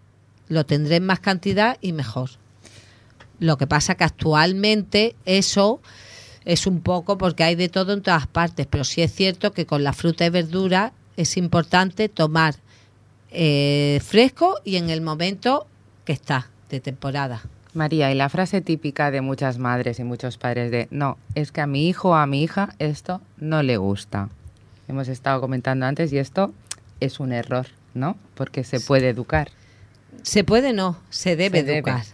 [0.49, 2.31] lo tendré en más cantidad y mejor.
[3.41, 5.81] Lo que pasa que actualmente eso
[6.45, 9.67] es un poco porque hay de todo en todas partes, pero sí es cierto que
[9.67, 12.55] con la fruta y verdura es importante tomar
[13.31, 15.67] eh, fresco y en el momento
[16.05, 17.43] que está de temporada.
[17.75, 21.61] María, y la frase típica de muchas madres y muchos padres de, no, es que
[21.61, 24.29] a mi hijo o a mi hija esto no le gusta.
[24.89, 26.53] Hemos estado comentando antes y esto
[27.01, 28.17] es un error, ¿no?
[28.35, 29.51] Porque se puede educar.
[30.23, 31.79] Se puede no, se debe Se debe.
[31.79, 32.05] educar.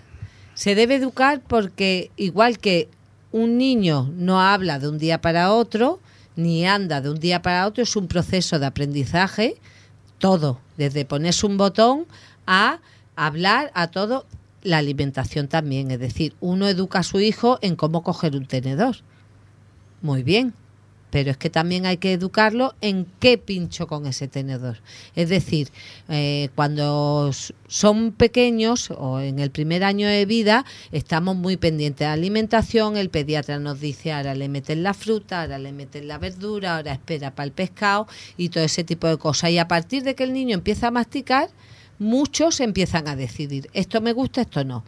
[0.54, 2.88] Se debe educar porque igual que
[3.32, 6.00] un niño no habla de un día para otro,
[6.36, 9.56] ni anda de un día para otro, es un proceso de aprendizaje,
[10.18, 12.06] todo, desde ponerse un botón
[12.46, 12.80] a
[13.16, 14.26] hablar, a todo,
[14.64, 18.96] la alimentación también, es decir, uno educa a su hijo en cómo coger un tenedor.
[20.02, 20.54] Muy bien,
[21.14, 24.78] pero es que también hay que educarlo en qué pincho con ese tenedor.
[25.14, 25.68] Es decir,
[26.08, 27.30] eh, cuando
[27.68, 32.96] son pequeños o en el primer año de vida, estamos muy pendientes de la alimentación.
[32.96, 36.92] El pediatra nos dice, ahora le meten la fruta, ahora le meten la verdura, ahora
[36.94, 39.50] espera para el pescado y todo ese tipo de cosas.
[39.50, 41.48] Y a partir de que el niño empieza a masticar,
[41.98, 44.84] muchos empiezan a decidir, esto me gusta, esto no.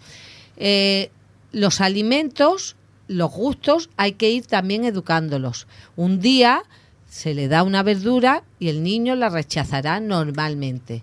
[0.56, 1.10] Eh,
[1.52, 2.76] los alimentos,
[3.08, 5.66] los gustos, hay que ir también educándolos.
[5.96, 6.62] Un día
[7.08, 11.02] se le da una verdura y el niño la rechazará normalmente.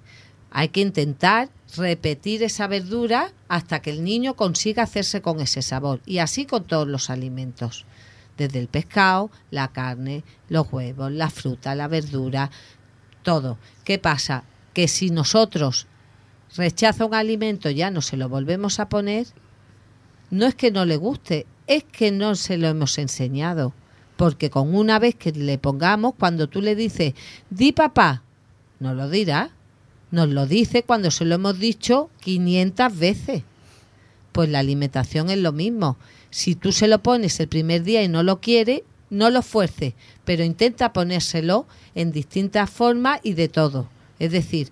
[0.51, 6.01] Hay que intentar repetir esa verdura hasta que el niño consiga hacerse con ese sabor.
[6.05, 7.85] Y así con todos los alimentos.
[8.37, 12.51] Desde el pescado, la carne, los huevos, la fruta, la verdura,
[13.23, 13.57] todo.
[13.83, 14.43] ¿Qué pasa?
[14.73, 15.87] Que si nosotros
[16.55, 19.27] rechaza un alimento ya no se lo volvemos a poner,
[20.29, 23.73] no es que no le guste, es que no se lo hemos enseñado.
[24.17, 27.13] Porque con una vez que le pongamos, cuando tú le dices,
[27.49, 28.23] di papá,
[28.79, 29.51] no lo dirá.
[30.11, 33.43] Nos lo dice cuando se lo hemos dicho 500 veces.
[34.31, 35.97] Pues la alimentación es lo mismo.
[36.29, 39.93] Si tú se lo pones el primer día y no lo quiere, no lo fuerces,
[40.25, 43.87] pero intenta ponérselo en distintas formas y de todo.
[44.19, 44.69] Es decir,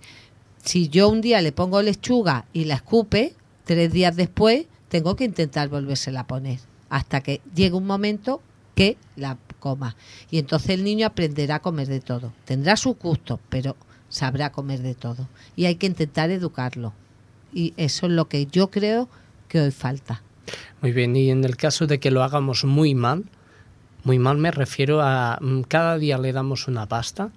[0.64, 5.24] si yo un día le pongo lechuga y la escupe, tres días después tengo que
[5.24, 8.42] intentar volvérsela a poner hasta que llegue un momento
[8.76, 9.96] que la coma.
[10.30, 12.34] Y entonces el niño aprenderá a comer de todo.
[12.46, 13.78] Tendrá su gusto, pero
[14.10, 15.30] sabrá comer de todo.
[15.56, 16.94] Y hay que intentar educarlo.
[17.54, 19.08] Y eso es lo que yo creo
[19.48, 20.22] que hoy falta.
[20.82, 23.24] Muy bien, y en el caso de que lo hagamos muy mal,
[24.04, 27.30] muy mal me refiero a mm, cada día le damos una pasta,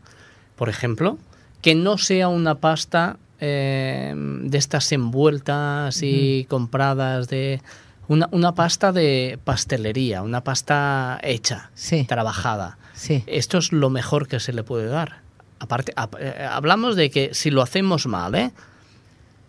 [0.57, 1.19] por ejemplo,
[1.65, 7.63] que no sea una pasta eh, de estas envueltas y compradas de
[8.07, 12.05] una, una pasta de pastelería, una pasta hecha, Sí.
[12.05, 12.77] trabajada.
[12.93, 13.25] Sí.
[13.27, 15.23] Esto es lo mejor que se le puede dar.
[15.59, 18.53] Aparte, ap- eh, hablamos de que si lo hacemos mal, ¿eh?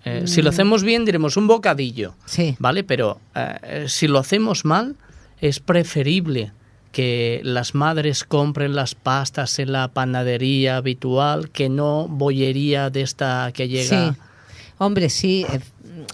[0.06, 2.16] Eh, Si lo hacemos bien, diremos un bocadillo.
[2.26, 2.56] Sí.
[2.60, 2.86] ¿Vale?
[2.86, 4.96] Pero eh, si lo hacemos mal,
[5.42, 6.54] es preferible
[6.96, 13.52] que las madres compren las pastas en la panadería habitual que no bollería de esta
[13.54, 14.14] que llega.
[14.14, 14.18] Sí.
[14.78, 15.60] Hombre, sí, eh,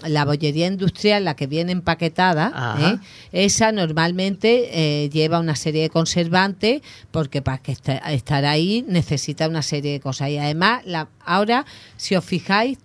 [0.08, 2.50] la bollería industrial, la que viene empaquetada.
[2.80, 2.98] ¿eh?
[3.46, 4.70] esa normalmente
[5.04, 9.92] eh, lleva una serie de conservantes porque para que esta- estar ahí necesita una serie
[9.92, 10.30] de cosas.
[10.30, 11.64] Y además, la, ahora,
[11.96, 12.78] si os fijáis,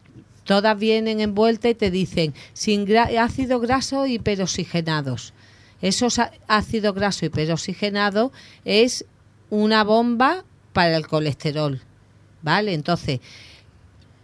[0.43, 5.33] todas vienen envueltas y te dicen sin gra- ácido graso hiperoxigenados.
[5.81, 8.31] Esos á- ácido graso hiperoxigenado
[8.65, 9.05] es
[9.49, 11.81] una bomba para el colesterol.
[12.41, 12.73] ¿Vale?
[12.73, 13.19] Entonces,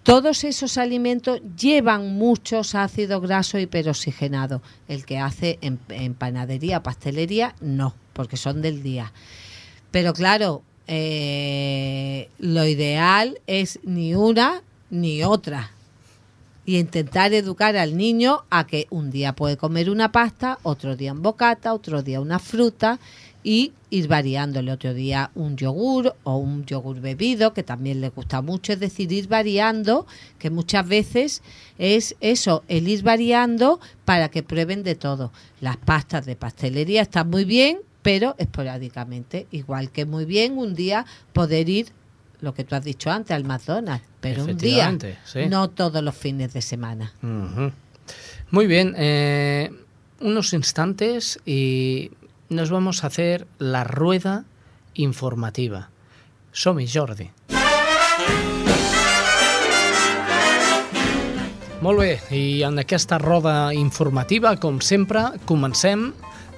[0.04, 4.62] todos esos alimentos llevan muchos ácidos grasos hiperoxigenados.
[4.88, 9.14] El que hace en, en panadería pastelería, no, porque son del día.
[9.92, 15.72] Pero claro, eh, lo ideal es ni una ni otra.
[16.66, 21.12] Y intentar educar al niño a que un día puede comer una pasta, otro día
[21.12, 23.00] un bocata, otro día una fruta
[23.44, 24.72] y ir variándole.
[24.72, 29.12] Otro día un yogur o un yogur bebido que también le gusta mucho, es decir,
[29.12, 30.08] ir variando,
[30.40, 31.42] que muchas veces
[31.78, 35.32] es eso, el ir variando para que prueben de todo.
[35.60, 41.06] Las pastas de pastelería están muy bien, pero esporádicamente, igual que muy bien un día
[41.34, 41.88] poder ir
[42.42, 45.48] lo que tú has dicho antes al McDonald's, pero un día, sí.
[45.50, 47.12] no todos los fines de semana.
[47.22, 47.74] Ujú.
[48.52, 49.70] Muy bien, eh,
[50.22, 52.12] unos instantes y
[52.48, 54.46] nos vamos a hacer la rueda
[54.94, 55.90] informativa.
[56.54, 57.30] Som-hi, Jordi.
[61.84, 66.14] Molt bé, i en aquesta roda informativa, com sempre, comencem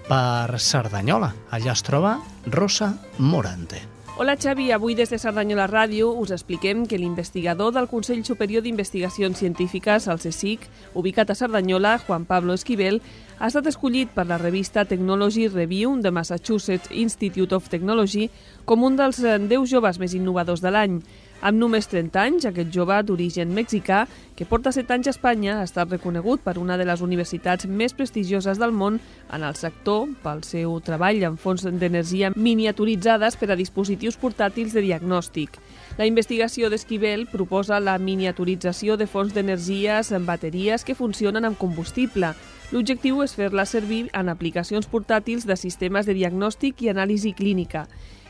[0.05, 1.33] per Cerdanyola.
[1.49, 3.94] Allà es troba Rosa Morante.
[4.17, 9.35] Hola Xavi, avui des de Cerdanyola Ràdio us expliquem que l'investigador del Consell Superior d'Investigacions
[9.35, 10.61] Científiques, el CSIC,
[10.95, 13.01] ubicat a Cerdanyola, Juan Pablo Esquivel,
[13.39, 18.29] ha estat escollit per la revista Technology Review de Massachusetts Institute of Technology
[18.63, 21.01] com un dels 10 joves més innovadors de l'any.
[21.43, 25.65] Amb només 30 anys, aquest jove d'origen mexicà, que porta 7 anys a Espanya, ha
[25.67, 29.01] estat reconegut per una de les universitats més prestigioses del món
[29.33, 34.85] en el sector pel seu treball en fonts d'energia miniaturitzades per a dispositius portàtils de
[34.87, 35.59] diagnòstic.
[35.99, 42.33] La investigació d'Esquivel proposa la miniaturització de fonts d'energies en bateries que funcionen amb combustible.
[42.71, 47.85] L'objectiu és fer-la servir en aplicacions portàtils de sistemes de diagnòstic i anàlisi clínica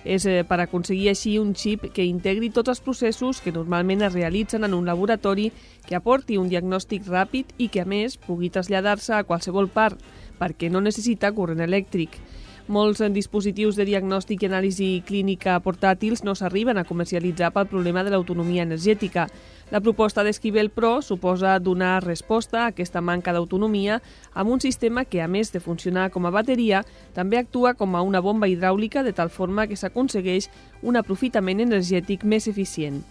[0.05, 4.13] és eh, per aconseguir així un xip que integri tots els processos que normalment es
[4.13, 5.49] realitzen en un laboratori,
[5.85, 9.99] que aporti un diagnòstic ràpid i que, a més, pugui traslladar-se a qualsevol part,
[10.39, 12.19] perquè no necessita corrent elèctric.
[12.65, 18.09] Molts dispositius de diagnòstic i anàlisi clínica portàtils no s'arriben a comercialitzar pel problema de
[18.09, 19.27] l'autonomia energètica.
[19.69, 23.99] La proposta d'Esquivel Pro suposa donar resposta a aquesta manca d'autonomia
[24.33, 26.81] amb un sistema que, a més de funcionar com a bateria,
[27.13, 30.49] també actua com a una bomba hidràulica de tal forma que s'aconsegueix
[30.81, 33.03] un aprofitament energètic més eficient.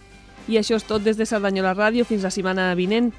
[0.51, 2.03] I això és tot des de Cerdanyola Ràdio.
[2.03, 3.13] Fins la setmana vinent.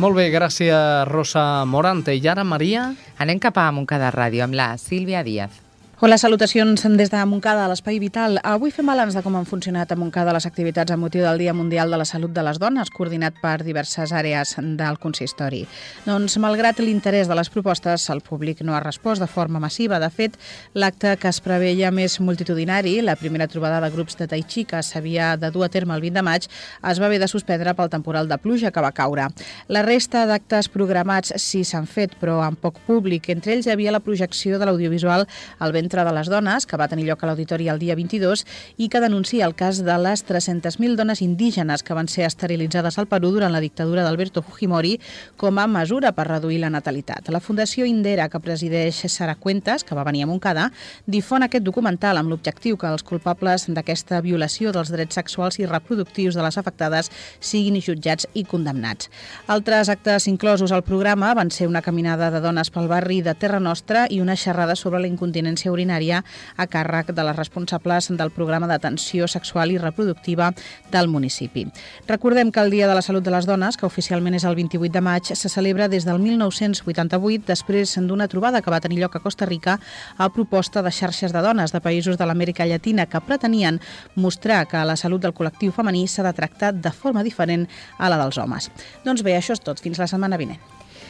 [0.00, 2.16] Molt bé, gràcies Rosa Morante.
[2.16, 2.94] I ara, Maria?
[3.20, 5.65] Anem cap a Montcada Ràdio amb la Sílvia Díaz.
[5.98, 8.34] Hola, salutacions des de Montcada, a l'Espai Vital.
[8.44, 11.54] Avui fem balanç de com han funcionat a Montcada les activitats a motiu del Dia
[11.56, 15.62] Mundial de la Salut de les Dones, coordinat per diverses àrees del consistori.
[16.04, 19.96] Doncs, malgrat l'interès de les propostes, el públic no ha respost de forma massiva.
[19.96, 20.36] De fet,
[20.74, 24.82] l'acte que es preveia més multitudinari, la primera trobada de grups de Tai Chi que
[24.84, 26.50] s'havia de dur a terme el 20 de maig,
[26.92, 29.30] es va haver de suspendre pel temporal de pluja que va caure.
[29.72, 33.32] La resta d'actes programats sí s'han fet, però amb poc públic.
[33.32, 35.24] Entre ells hi havia la projecció de l'audiovisual
[35.56, 38.42] al vent Centre de les Dones, que va tenir lloc a l'auditori el dia 22
[38.82, 43.06] i que denuncia el cas de les 300.000 dones indígenes que van ser esterilitzades al
[43.06, 44.96] Perú durant la dictadura d'Alberto Fujimori
[45.38, 47.30] com a mesura per reduir la natalitat.
[47.30, 50.72] La Fundació Indera, que presideix Sara Cuentas, que va venir a Montcada,
[51.06, 56.34] difon aquest documental amb l'objectiu que els culpables d'aquesta violació dels drets sexuals i reproductius
[56.34, 59.06] de les afectades siguin jutjats i condemnats.
[59.46, 63.62] Altres actes inclosos al programa van ser una caminada de dones pel barri de Terra
[63.62, 66.22] Nostra i una xerrada sobre la incontinència urinària
[66.56, 70.52] a càrrec de les responsables del programa d'atenció sexual i reproductiva
[70.90, 71.66] del municipi.
[72.08, 74.92] Recordem que el Dia de la Salut de les Dones, que oficialment és el 28
[74.92, 79.22] de maig, se celebra des del 1988 després d'una trobada que va tenir lloc a
[79.24, 79.78] Costa Rica
[80.16, 83.80] a proposta de xarxes de dones de països de l'Amèrica Llatina que pretenien
[84.14, 87.66] mostrar que la salut del col·lectiu femení s'ha de tractar de forma diferent
[87.98, 88.70] a la dels homes.
[89.04, 89.80] Doncs bé, això és tot.
[89.82, 90.60] Fins la setmana vinent.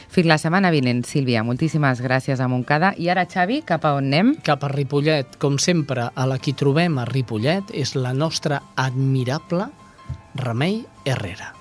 [0.07, 1.43] Fins la setmana vinent, Sílvia.
[1.43, 2.93] Moltíssimes gràcies a Montcada.
[2.97, 4.33] I ara, Xavi, cap a on anem?
[4.47, 5.37] Cap a Ripollet.
[5.41, 9.69] Com sempre, a la qui trobem a Ripollet és la nostra admirable
[10.37, 11.56] Remei Herrera.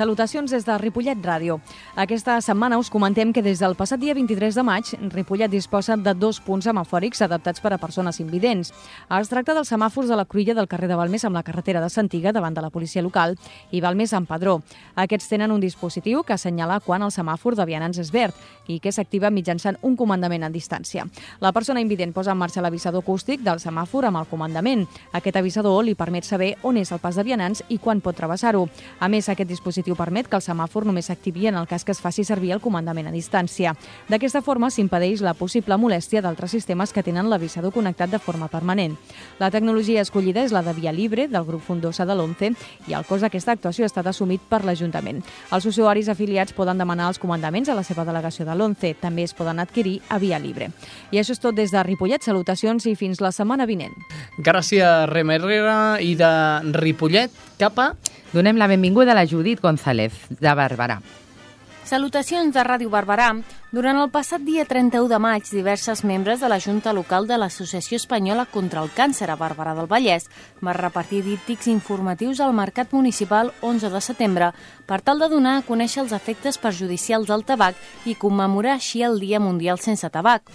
[0.00, 1.58] Salutacions des de Ripollet Ràdio.
[2.00, 6.14] Aquesta setmana us comentem que des del passat dia 23 de maig, Ripollet disposa de
[6.16, 8.70] dos punts semafòrics adaptats per a persones invidents.
[9.18, 11.90] Es tracta dels semàfors de la cruïlla del carrer de Balmés amb la carretera de
[11.92, 13.36] Santiga davant de la policia local
[13.72, 14.62] i Balmés amb Padró.
[14.96, 18.32] Aquests tenen un dispositiu que assenyala quan el semàfor de vianants és verd
[18.68, 21.04] i que s'activa mitjançant un comandament a distància.
[21.40, 24.88] La persona invident posa en marxa l'avisador acústic del semàfor amb el comandament.
[25.12, 28.64] Aquest avisador li permet saber on és el pas de vianants i quan pot travessar-ho.
[28.98, 31.92] A més, aquest dispositiu dispositiu permet que el semàfor només s'activi en el cas que
[31.92, 33.74] es faci servir el comandament a distància.
[34.08, 38.96] D'aquesta forma s'impedeix la possible molèstia d'altres sistemes que tenen l'avisador connectat de forma permanent.
[39.38, 42.52] La tecnologia escollida és la de Via Libre, del grup Fundosa de l'ONCE,
[42.88, 45.22] i el cost d'aquesta actuació ha estat assumit per l'Ajuntament.
[45.50, 48.94] Els usuaris afiliats poden demanar els comandaments a la seva delegació de l'ONCE.
[49.00, 50.70] També es poden adquirir a Via Libre.
[51.10, 52.22] I això és tot des de Ripollet.
[52.22, 53.94] Salutacions i fins la setmana vinent.
[54.38, 56.30] Gràcies, Rem Herrera, i de
[56.76, 57.92] Ripollet cap a
[58.32, 61.00] Donem la benvinguda a la Judit González, de Barberà.
[61.82, 63.32] Salutacions de Ràdio Barberà.
[63.74, 67.98] Durant el passat dia 31 de maig, diverses membres de la Junta Local de l'Associació
[67.98, 70.28] Espanyola contra el Càncer a Barberà del Vallès
[70.62, 74.52] van repartir díptics informatius al Mercat Municipal 11 de setembre
[74.86, 77.74] per tal de donar a conèixer els efectes perjudicials del tabac
[78.06, 80.46] i commemorar així el Dia Mundial Sense Tabac.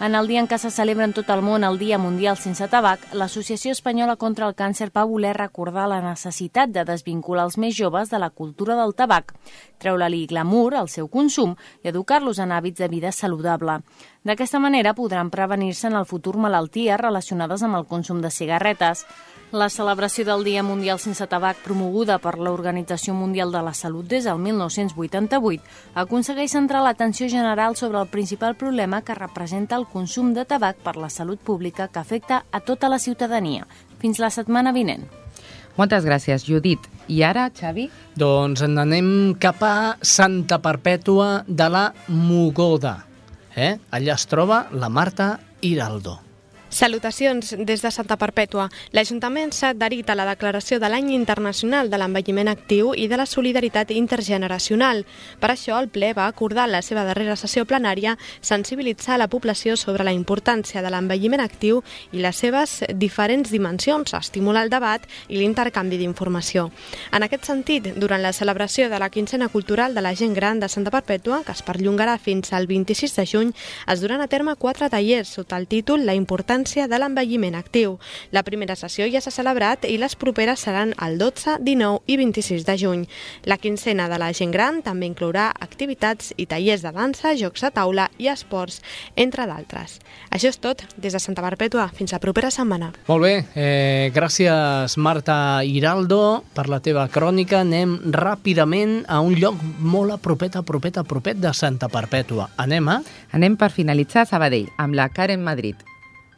[0.00, 2.68] En el dia en què se celebra en tot el món el Dia Mundial Sense
[2.70, 7.74] Tabac, l'Associació Espanyola contra el Càncer va voler recordar la necessitat de desvincular els més
[7.74, 9.34] joves de la cultura del tabac,
[9.82, 13.80] treure-li glamour al seu consum i educar-los en hàbits de vida saludable.
[14.22, 19.02] D'aquesta manera podran prevenir-se en el futur malalties relacionades amb el consum de cigarretes.
[19.50, 24.26] La celebració del Dia Mundial Sense Tabac, promoguda per l'Organització Mundial de la Salut des
[24.28, 25.64] del 1988,
[25.96, 30.98] aconsegueix centrar l'atenció general sobre el principal problema que representa el consum de tabac per
[31.00, 33.64] la salut pública que afecta a tota la ciutadania.
[33.98, 35.08] Fins la setmana vinent.
[35.80, 36.84] Moltes gràcies, Judit.
[37.08, 37.88] I ara, Xavi?
[38.20, 42.98] Doncs anem cap a Santa Perpètua de la Mogoda.
[43.56, 43.78] Eh?
[43.90, 46.27] Allà es troba la Marta Hiraldo.
[46.70, 48.66] Salutacions des de Santa Perpètua.
[48.92, 53.24] L'Ajuntament s'ha adherit a la declaració de l'any internacional de l'envelliment actiu i de la
[53.24, 55.06] solidaritat intergeneracional.
[55.40, 60.04] Per això, el ple va acordar la seva darrera sessió plenària sensibilitzar la població sobre
[60.04, 61.80] la importància de l'envelliment actiu
[62.12, 66.68] i les seves diferents dimensions, estimular el debat i l'intercanvi d'informació.
[67.16, 70.68] En aquest sentit, durant la celebració de la quincena cultural de la gent gran de
[70.68, 73.56] Santa Perpètua, que es perllongarà fins al 26 de juny,
[73.88, 77.98] es duran a terme quatre tallers sota el títol La importància importància de l'envelliment actiu.
[78.32, 82.64] La primera sessió ja s'ha celebrat i les properes seran el 12, 19 i 26
[82.66, 83.04] de juny.
[83.44, 87.70] La quincena de la gent gran també inclourà activitats i tallers de dansa, jocs de
[87.70, 88.82] taula i esports,
[89.16, 90.00] entre d'altres.
[90.30, 91.88] Això és tot des de Santa Perpètua.
[91.94, 92.92] Fins la propera setmana.
[93.06, 97.60] Molt bé, eh, gràcies Marta Hiraldo per la teva crònica.
[97.60, 102.50] Anem ràpidament a un lloc molt a propet, a propet, a propet de Santa Perpètua.
[102.56, 103.02] Anem a...
[103.32, 105.87] Anem per finalitzar a Sabadell, amb la Karen Madrid.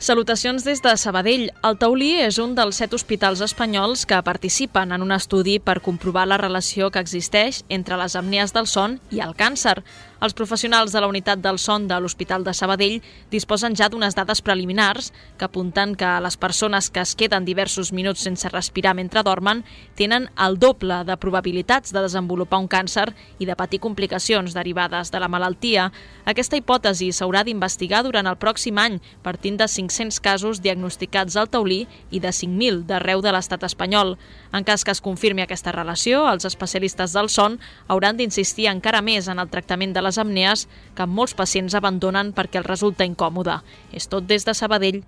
[0.01, 1.51] Salutacions des de Sabadell.
[1.61, 6.23] El Taulí és un dels set hospitals espanyols que participen en un estudi per comprovar
[6.25, 9.83] la relació que existeix entre les apnees del son i el càncer.
[10.21, 12.99] Els professionals de la unitat del son de l'Hospital de Sabadell
[13.33, 18.27] disposen ja d'unes dades preliminars que apunten que les persones que es queden diversos minuts
[18.29, 19.63] sense respirar mentre dormen
[19.97, 23.07] tenen el doble de probabilitats de desenvolupar un càncer
[23.39, 25.89] i de patir complicacions derivades de la malaltia.
[26.29, 31.87] Aquesta hipòtesi s'haurà d'investigar durant el pròxim any, partint de 500 casos diagnosticats al taulí
[32.11, 34.19] i de 5.000 d'arreu de l'estat espanyol.
[34.53, 39.29] En cas que es confirmi aquesta relació, els especialistes del son hauran d'insistir encara més
[39.31, 40.67] en el tractament de les apnees
[40.99, 43.61] que molts pacients abandonen perquè els resulta incòmode.
[43.93, 45.03] És tot des de Sabadell.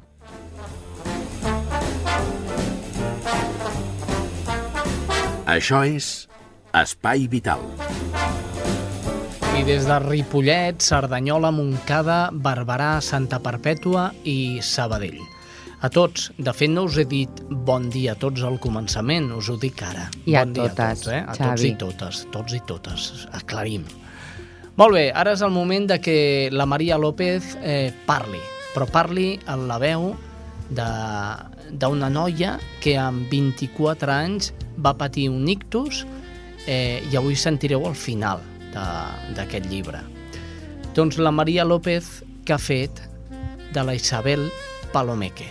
[5.53, 6.29] Això és
[6.73, 7.67] Espai Vital.
[9.59, 15.21] I des de Ripollet, Cerdanyola, Montcada, Barberà, Santa Perpètua i Sabadell.
[15.83, 19.49] A tots, de fet no us he dit bon dia a tots al començament, us
[19.51, 20.05] ho dic ara.
[20.31, 21.21] I a bon dia totes, a tots, eh?
[21.27, 21.49] A Xavi.
[21.49, 23.87] tots i totes, tots i totes, aclarim.
[24.79, 26.15] Molt bé, ara és el moment de que
[26.55, 28.39] la Maria López eh, parli,
[28.73, 30.13] però parli en la veu
[30.71, 36.07] d'una noia que amb 24 anys va patir un ictus
[36.67, 38.41] eh, i avui sentireu el final
[38.73, 40.01] d'aquest llibre.
[40.95, 43.03] Doncs la Maria López que ha fet
[43.75, 44.47] de la Isabel
[44.93, 45.51] Palomeque,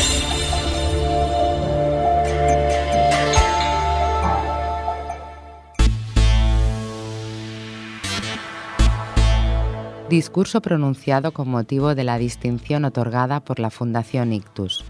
[10.11, 14.83] Discurso pronunciado con motivo de la distinción otorgada por la Fundación Ictus.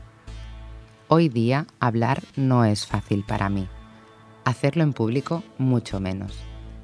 [1.09, 3.67] Hoy día hablar no es fácil para mí.
[4.45, 6.33] Hacerlo en público mucho menos.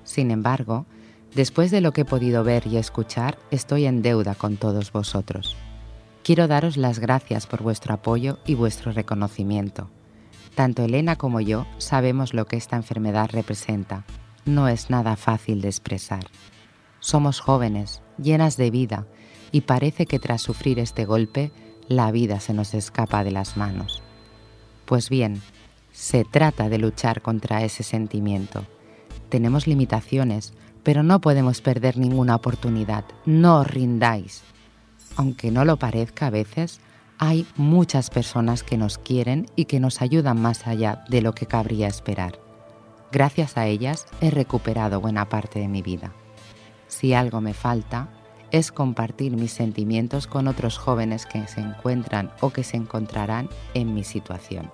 [0.04, 0.86] Sin embargo,
[1.34, 5.58] después de lo que he podido ver y escuchar, estoy en deuda con todos vosotros.
[6.24, 9.90] Quiero daros las gracias por vuestro apoyo y vuestro reconocimiento.
[10.54, 14.06] Tanto Elena como yo sabemos lo que esta enfermedad representa.
[14.46, 16.28] No es nada fácil de expresar.
[17.08, 19.08] Somos jóvenes, llenas de vida,
[19.54, 21.54] y parece que tras sufrir este golpe,
[21.88, 24.04] la vida se nos escapa de las manos.
[24.84, 25.42] Pues bien,
[25.94, 28.66] se trata de luchar contra ese sentimiento.
[29.30, 30.52] Tenemos limitaciones,
[30.84, 33.06] pero no podemos perder ninguna oportunidad.
[33.26, 34.44] No os rindáis.
[35.16, 36.82] Aunque no lo parezca a veces,
[37.20, 41.46] hay muchas personas que nos quieren y que nos ayudan más allá de lo que
[41.46, 42.38] cabría esperar.
[43.14, 46.14] Gracias a ellas he recuperado buena parte de mi vida.
[46.88, 48.10] Si algo me falta,
[48.52, 53.94] es compartir mis sentimientos con otros jóvenes que se encuentran o que se encontrarán en
[53.94, 54.72] mi situación.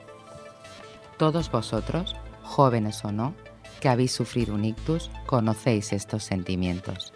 [1.18, 3.34] Todos vosotros, jóvenes o no,
[3.80, 7.14] que habéis sufrido un ictus, conocéis estos sentimientos.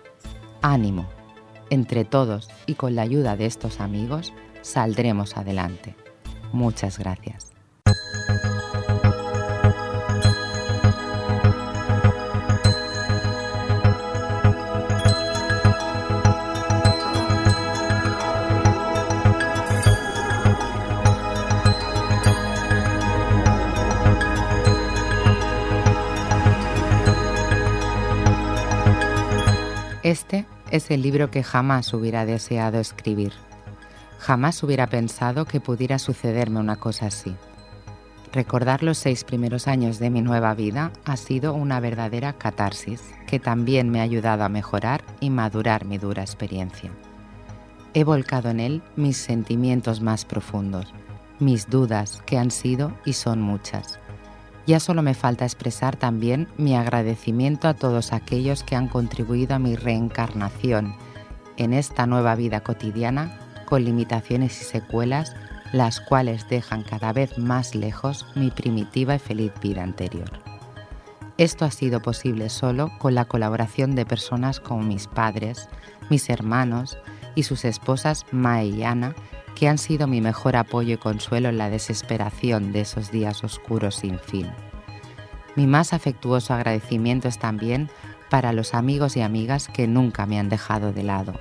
[0.61, 1.07] Ánimo.
[1.69, 5.95] Entre todos y con la ayuda de estos amigos, saldremos adelante.
[6.51, 7.51] Muchas gracias.
[30.07, 33.33] Este es el libro que jamás hubiera deseado escribir.
[34.19, 37.35] Jamás hubiera pensado que pudiera sucederme una cosa así.
[38.31, 43.37] Recordar los seis primeros años de mi nueva vida ha sido una verdadera catarsis que
[43.37, 46.89] también me ha ayudado a mejorar y madurar mi dura experiencia.
[47.93, 50.93] He volcado en él mis sentimientos más profundos,
[51.39, 53.99] mis dudas que han sido y son muchas.
[54.67, 59.59] Ya solo me falta expresar también mi agradecimiento a todos aquellos que han contribuido a
[59.59, 60.93] mi reencarnación
[61.55, 65.33] en esta nueva vida cotidiana con limitaciones y secuelas
[65.71, 70.31] las cuales dejan cada vez más lejos mi primitiva y feliz vida anterior.
[71.37, 75.69] Esto ha sido posible solo con la colaboración de personas como mis padres,
[76.09, 76.97] mis hermanos
[77.35, 79.15] y sus esposas Mae y Ana,
[79.57, 83.95] que han sido mi mejor apoyo y consuelo en la desesperación de esos días oscuros
[83.95, 84.51] sin fin.
[85.55, 87.89] Mi más afectuoso agradecimiento es también
[88.29, 91.33] para los amigos y amigas que nunca me han dejado de lado.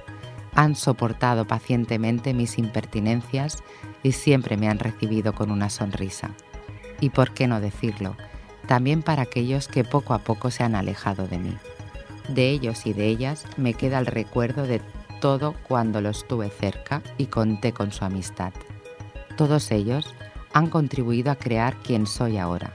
[0.55, 3.63] Han soportado pacientemente mis impertinencias
[4.03, 6.31] y siempre me han recibido con una sonrisa.
[7.01, 8.17] Y por qué no decirlo,
[8.67, 11.55] también para aquellos que poco a poco se han alejado de mí.
[12.29, 14.81] De ellos y de ellas me queda el recuerdo de
[15.21, 18.53] todo cuando los tuve cerca y conté con su amistad.
[19.37, 20.15] Todos ellos
[20.53, 22.73] han contribuido a crear quien soy ahora,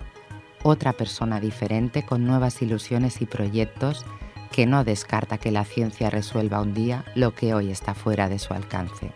[0.64, 4.06] otra persona diferente con nuevas ilusiones y proyectos
[4.52, 8.38] que no descarta que la ciencia resuelva un día lo que hoy está fuera de
[8.38, 9.12] su alcance.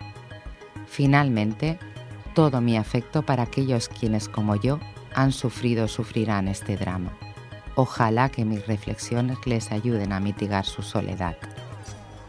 [0.87, 1.77] Finalmente,
[2.33, 4.79] todo mi afecto para aquellos quienes como yo
[5.13, 7.11] han sufrido o sufrirán este drama.
[7.75, 11.37] Ojalá que mis reflexiones les ayuden a mitigar su soledad.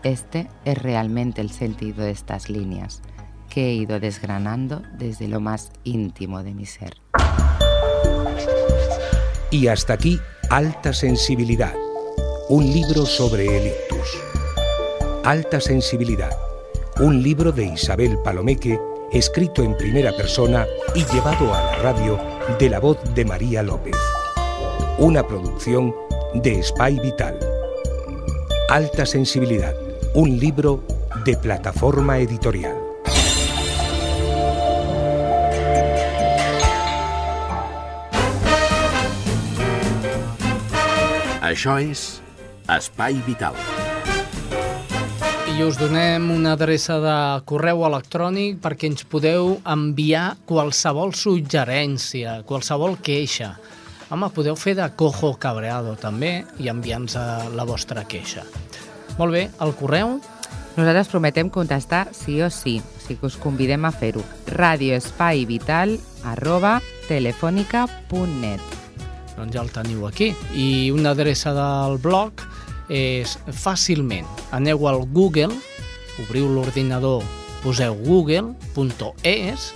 [0.07, 3.03] Este es realmente el sentido de estas líneas
[3.51, 6.95] que he ido desgranando desde lo más íntimo de mi ser.
[9.51, 11.75] Y hasta aquí, Alta Sensibilidad,
[12.49, 14.23] un libro sobre el ictus.
[15.25, 16.31] Alta Sensibilidad,
[17.01, 18.79] un libro de Isabel Palomeque,
[19.11, 22.17] escrito en primera persona y llevado a la radio
[22.61, 23.97] de la voz de María López.
[24.99, 25.93] Una producción
[26.33, 27.41] de Spy Vital.
[28.69, 29.75] Alta Sensibilidad,
[30.19, 30.83] un libro
[31.27, 32.73] de plataforma editorial.
[41.45, 42.23] Això és
[42.65, 43.61] Espai Vital.
[45.53, 52.97] I us donem una adreça de correu electrònic perquè ens podeu enviar qualsevol suggerència, qualsevol
[53.05, 53.53] queixa.
[54.09, 57.19] Home, podeu fer de cojo cabreado també i enviar-nos
[57.53, 58.47] la vostra queixa.
[59.17, 60.19] Molt bé, el correu?
[60.77, 64.23] Nosaltres prometem contestar sí o sí, o sigui que us convidem a fer-ho.
[64.47, 68.61] radioespaivital arroba telefònica.net
[69.37, 70.33] Doncs ja el teniu aquí.
[70.57, 72.41] I una adreça del blog
[72.89, 74.27] és fàcilment.
[74.57, 75.53] Aneu al Google,
[76.25, 77.25] obriu l'ordinador,
[77.63, 79.71] poseu google.es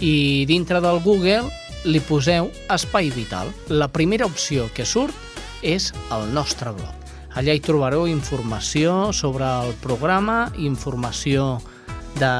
[0.00, 1.44] i dintre del Google
[1.84, 3.52] li poseu Espai Vital.
[3.68, 5.14] La primera opció que surt
[5.62, 7.03] és el nostre blog.
[7.34, 11.58] Allà hi trobareu informació sobre el programa, informació
[12.14, 12.30] de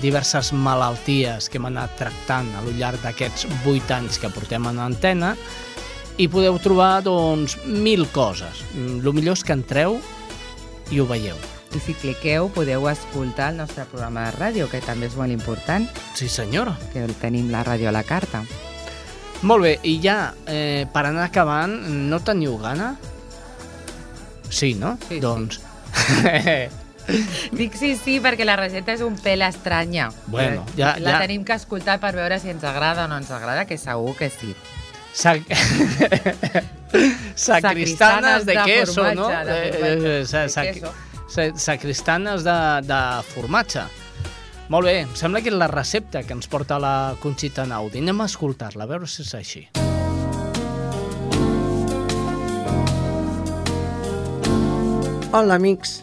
[0.00, 4.80] diverses malalties que hem anat tractant a lo llarg d'aquests 8 anys que portem en
[4.80, 5.34] antena
[6.16, 8.62] i podeu trobar doncs, mil coses.
[8.72, 9.98] El millor és que entreu
[10.88, 11.36] i ho veieu.
[11.76, 15.84] I si cliqueu podeu escoltar el nostre programa de ràdio, que també és molt important.
[16.16, 16.72] Sí, senyora.
[16.94, 18.46] Que el tenim la ràdio a la carta.
[19.44, 21.76] Molt bé, i ja, eh, per anar acabant,
[22.08, 22.94] no teniu gana?
[24.50, 24.98] Sí, no?
[25.08, 25.60] Sí, doncs...
[27.54, 30.08] Dic sí, sí, perquè la recepta és un pèl estranya.
[30.26, 33.30] Bueno, ja- la ja- tenim que escoltar per veure si ens agrada o no ens
[33.30, 34.54] agrada, que segur que sí.
[35.16, 35.42] Sac...
[37.36, 39.28] Sacristanes de, de queso, formatge, no?
[39.28, 43.00] de Eh, eh, de sac- Sacristanes de, de
[43.34, 43.86] formatge.
[44.68, 48.02] Molt bé, em sembla que és la recepta que ens porta la Conxita Naudi.
[48.02, 49.68] Anem a escoltar-la, a veure si és així.
[55.36, 55.98] Hola, amics.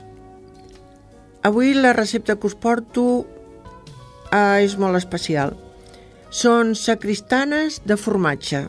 [1.42, 3.04] Avui la recepta que us porto
[4.30, 5.56] eh, és molt especial.
[6.30, 8.60] Són sacristanes de formatge.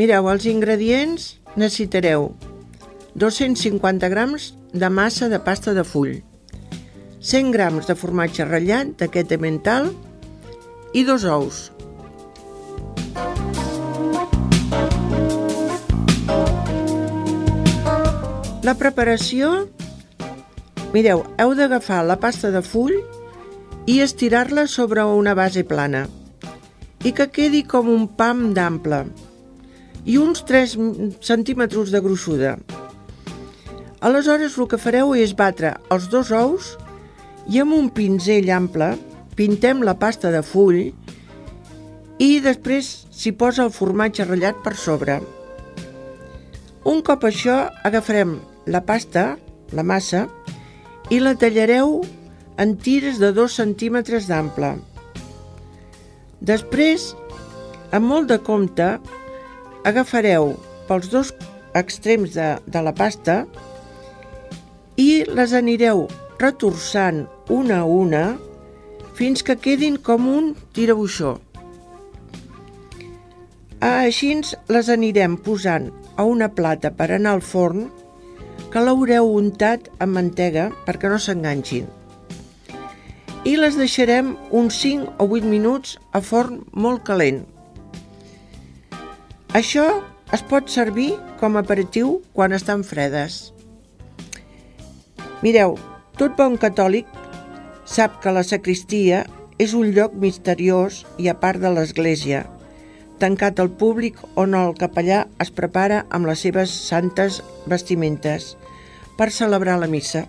[0.00, 2.30] Mireu, els ingredients necessitareu
[3.26, 6.16] 250 grams de massa de pasta de full,
[7.20, 9.92] 100 grams de formatge ratllat d'aquest de mental
[10.96, 11.73] i dos ous.
[18.64, 19.68] La preparació...
[20.94, 22.94] Mireu, heu d'agafar la pasta de full
[23.90, 26.06] i estirar-la sobre una base plana.
[27.04, 29.02] i que quedi com un pam d'ample
[30.08, 30.70] i uns 3
[31.20, 32.54] centímetres de gruixuda.
[34.00, 36.70] Aleshores el que fareu és batre els dos ous
[37.52, 38.94] i amb un pinzell ample
[39.36, 40.80] pintem la pasta de full
[42.16, 45.20] i després s'hi posa el formatge ratllat per sobre.
[46.88, 49.36] Un cop això agafarem la pasta,
[49.72, 50.26] la massa,
[51.12, 52.00] i la tallareu
[52.60, 54.74] en tires de 2 centímetres d'ample.
[56.40, 57.12] Després,
[57.92, 58.88] amb molt de compte,
[59.84, 60.54] agafareu
[60.88, 61.32] pels dos
[61.74, 63.44] extrems de, de la pasta
[65.00, 66.06] i les anireu
[66.40, 68.24] retorçant una a una
[69.18, 71.36] fins que quedin com un tirabuixó.
[73.84, 74.32] Així
[74.72, 77.90] les anirem posant a una plata per anar al forn
[78.74, 81.84] que l'haureu untat amb mantega perquè no s'enganxin.
[83.46, 87.44] I les deixarem uns 5 o 8 minuts a forn molt calent.
[89.54, 89.84] Això
[90.34, 93.52] es pot servir com a aperitiu quan estan fredes.
[95.46, 95.76] Mireu,
[96.18, 97.06] tot bon catòlic
[97.86, 99.22] sap que la sacristia
[99.62, 102.42] és un lloc misteriós i a part de l'església,
[103.22, 107.38] tancat al públic on el capellà es prepara amb les seves santes
[107.70, 108.56] vestimentes
[109.18, 110.24] per celebrar la missa.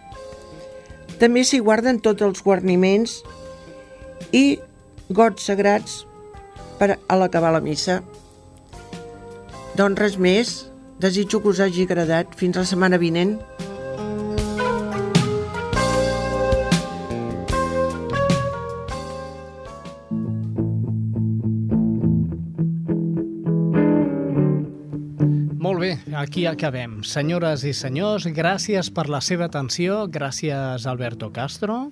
[1.19, 3.21] També s'hi guarden tots els guarniments
[4.36, 4.59] i
[5.09, 6.03] gots sagrats
[6.79, 8.01] per a l'acabar la missa.
[9.75, 10.55] Doncs res més,
[10.99, 12.36] desitjo que us hagi agradat.
[12.39, 13.38] Fins la setmana vinent.
[26.26, 26.99] Aquí acabem.
[27.05, 30.05] Senyores i senyors, gràcies per la seva atenció.
[30.11, 31.86] Gràcies, Alberto Castro.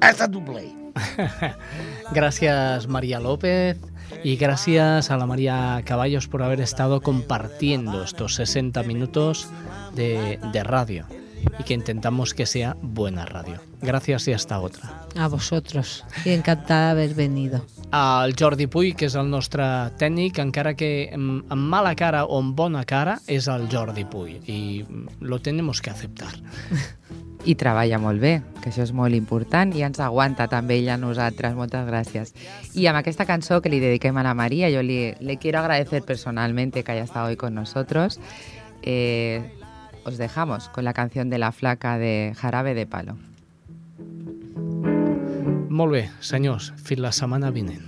[0.00, 0.72] Ha estat un plaer.
[2.18, 3.78] gracias, María López.
[4.24, 9.48] Y gracias a la María Caballos por haber estado compartiendo estos 60 minutos
[9.94, 11.06] de, de radio
[11.58, 13.60] y que intentamos que sea buena radio.
[13.80, 15.06] Gracias y hasta otra.
[15.16, 16.04] A vosotros.
[16.24, 17.64] Y encantada de haber venido.
[17.92, 19.64] El Jordi Puy, que és el nostre
[20.00, 24.58] tècnic, encara que amb mala cara o amb bona cara, és el Jordi Puy i
[25.20, 26.32] lo tenemos que aceptar.
[27.44, 31.00] I treballa molt bé, que això és molt important, i ens aguanta també ella a
[31.02, 31.56] nosaltres.
[31.58, 32.32] Moltes gràcies.
[32.78, 36.04] I amb aquesta cançó que li dediquem a la Maria, yo le, le quiero agradecer
[36.06, 38.20] personalmente que haya estado hoy con nosotros.
[38.82, 39.42] Eh,
[40.04, 43.16] os dejamos con la canción de la flaca de Jarabe de Palo.
[45.68, 47.80] Molt bé, senyors, fins la setmana vinent.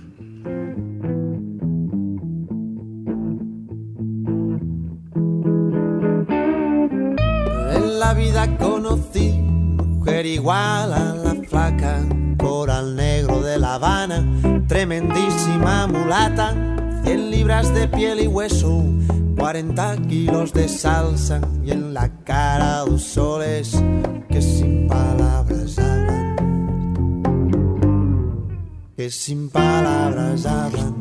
[7.75, 12.01] En la vida conocí mujer igual a la flaca,
[12.37, 14.25] coral negro de La Habana,
[14.67, 16.53] tremendísima mulata,
[17.05, 18.83] 100 libras de piel y hueso,
[19.37, 23.79] 40 kilos de salsa y en la cara dos soles
[24.27, 26.35] que sin palabras hablan.
[28.97, 30.95] Que sin palabras hablan.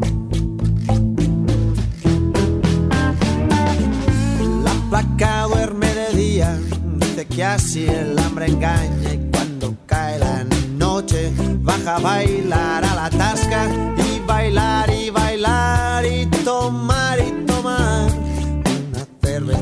[4.62, 6.58] La placa duerme de día,
[6.96, 10.44] dice que así el hambre engaña y cuando cae la
[10.76, 11.32] noche
[11.62, 15.73] baja a bailar a la tasca y bailar y bailar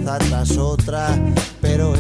[0.05, 1.17] tras otra,
[1.61, 1.92] pero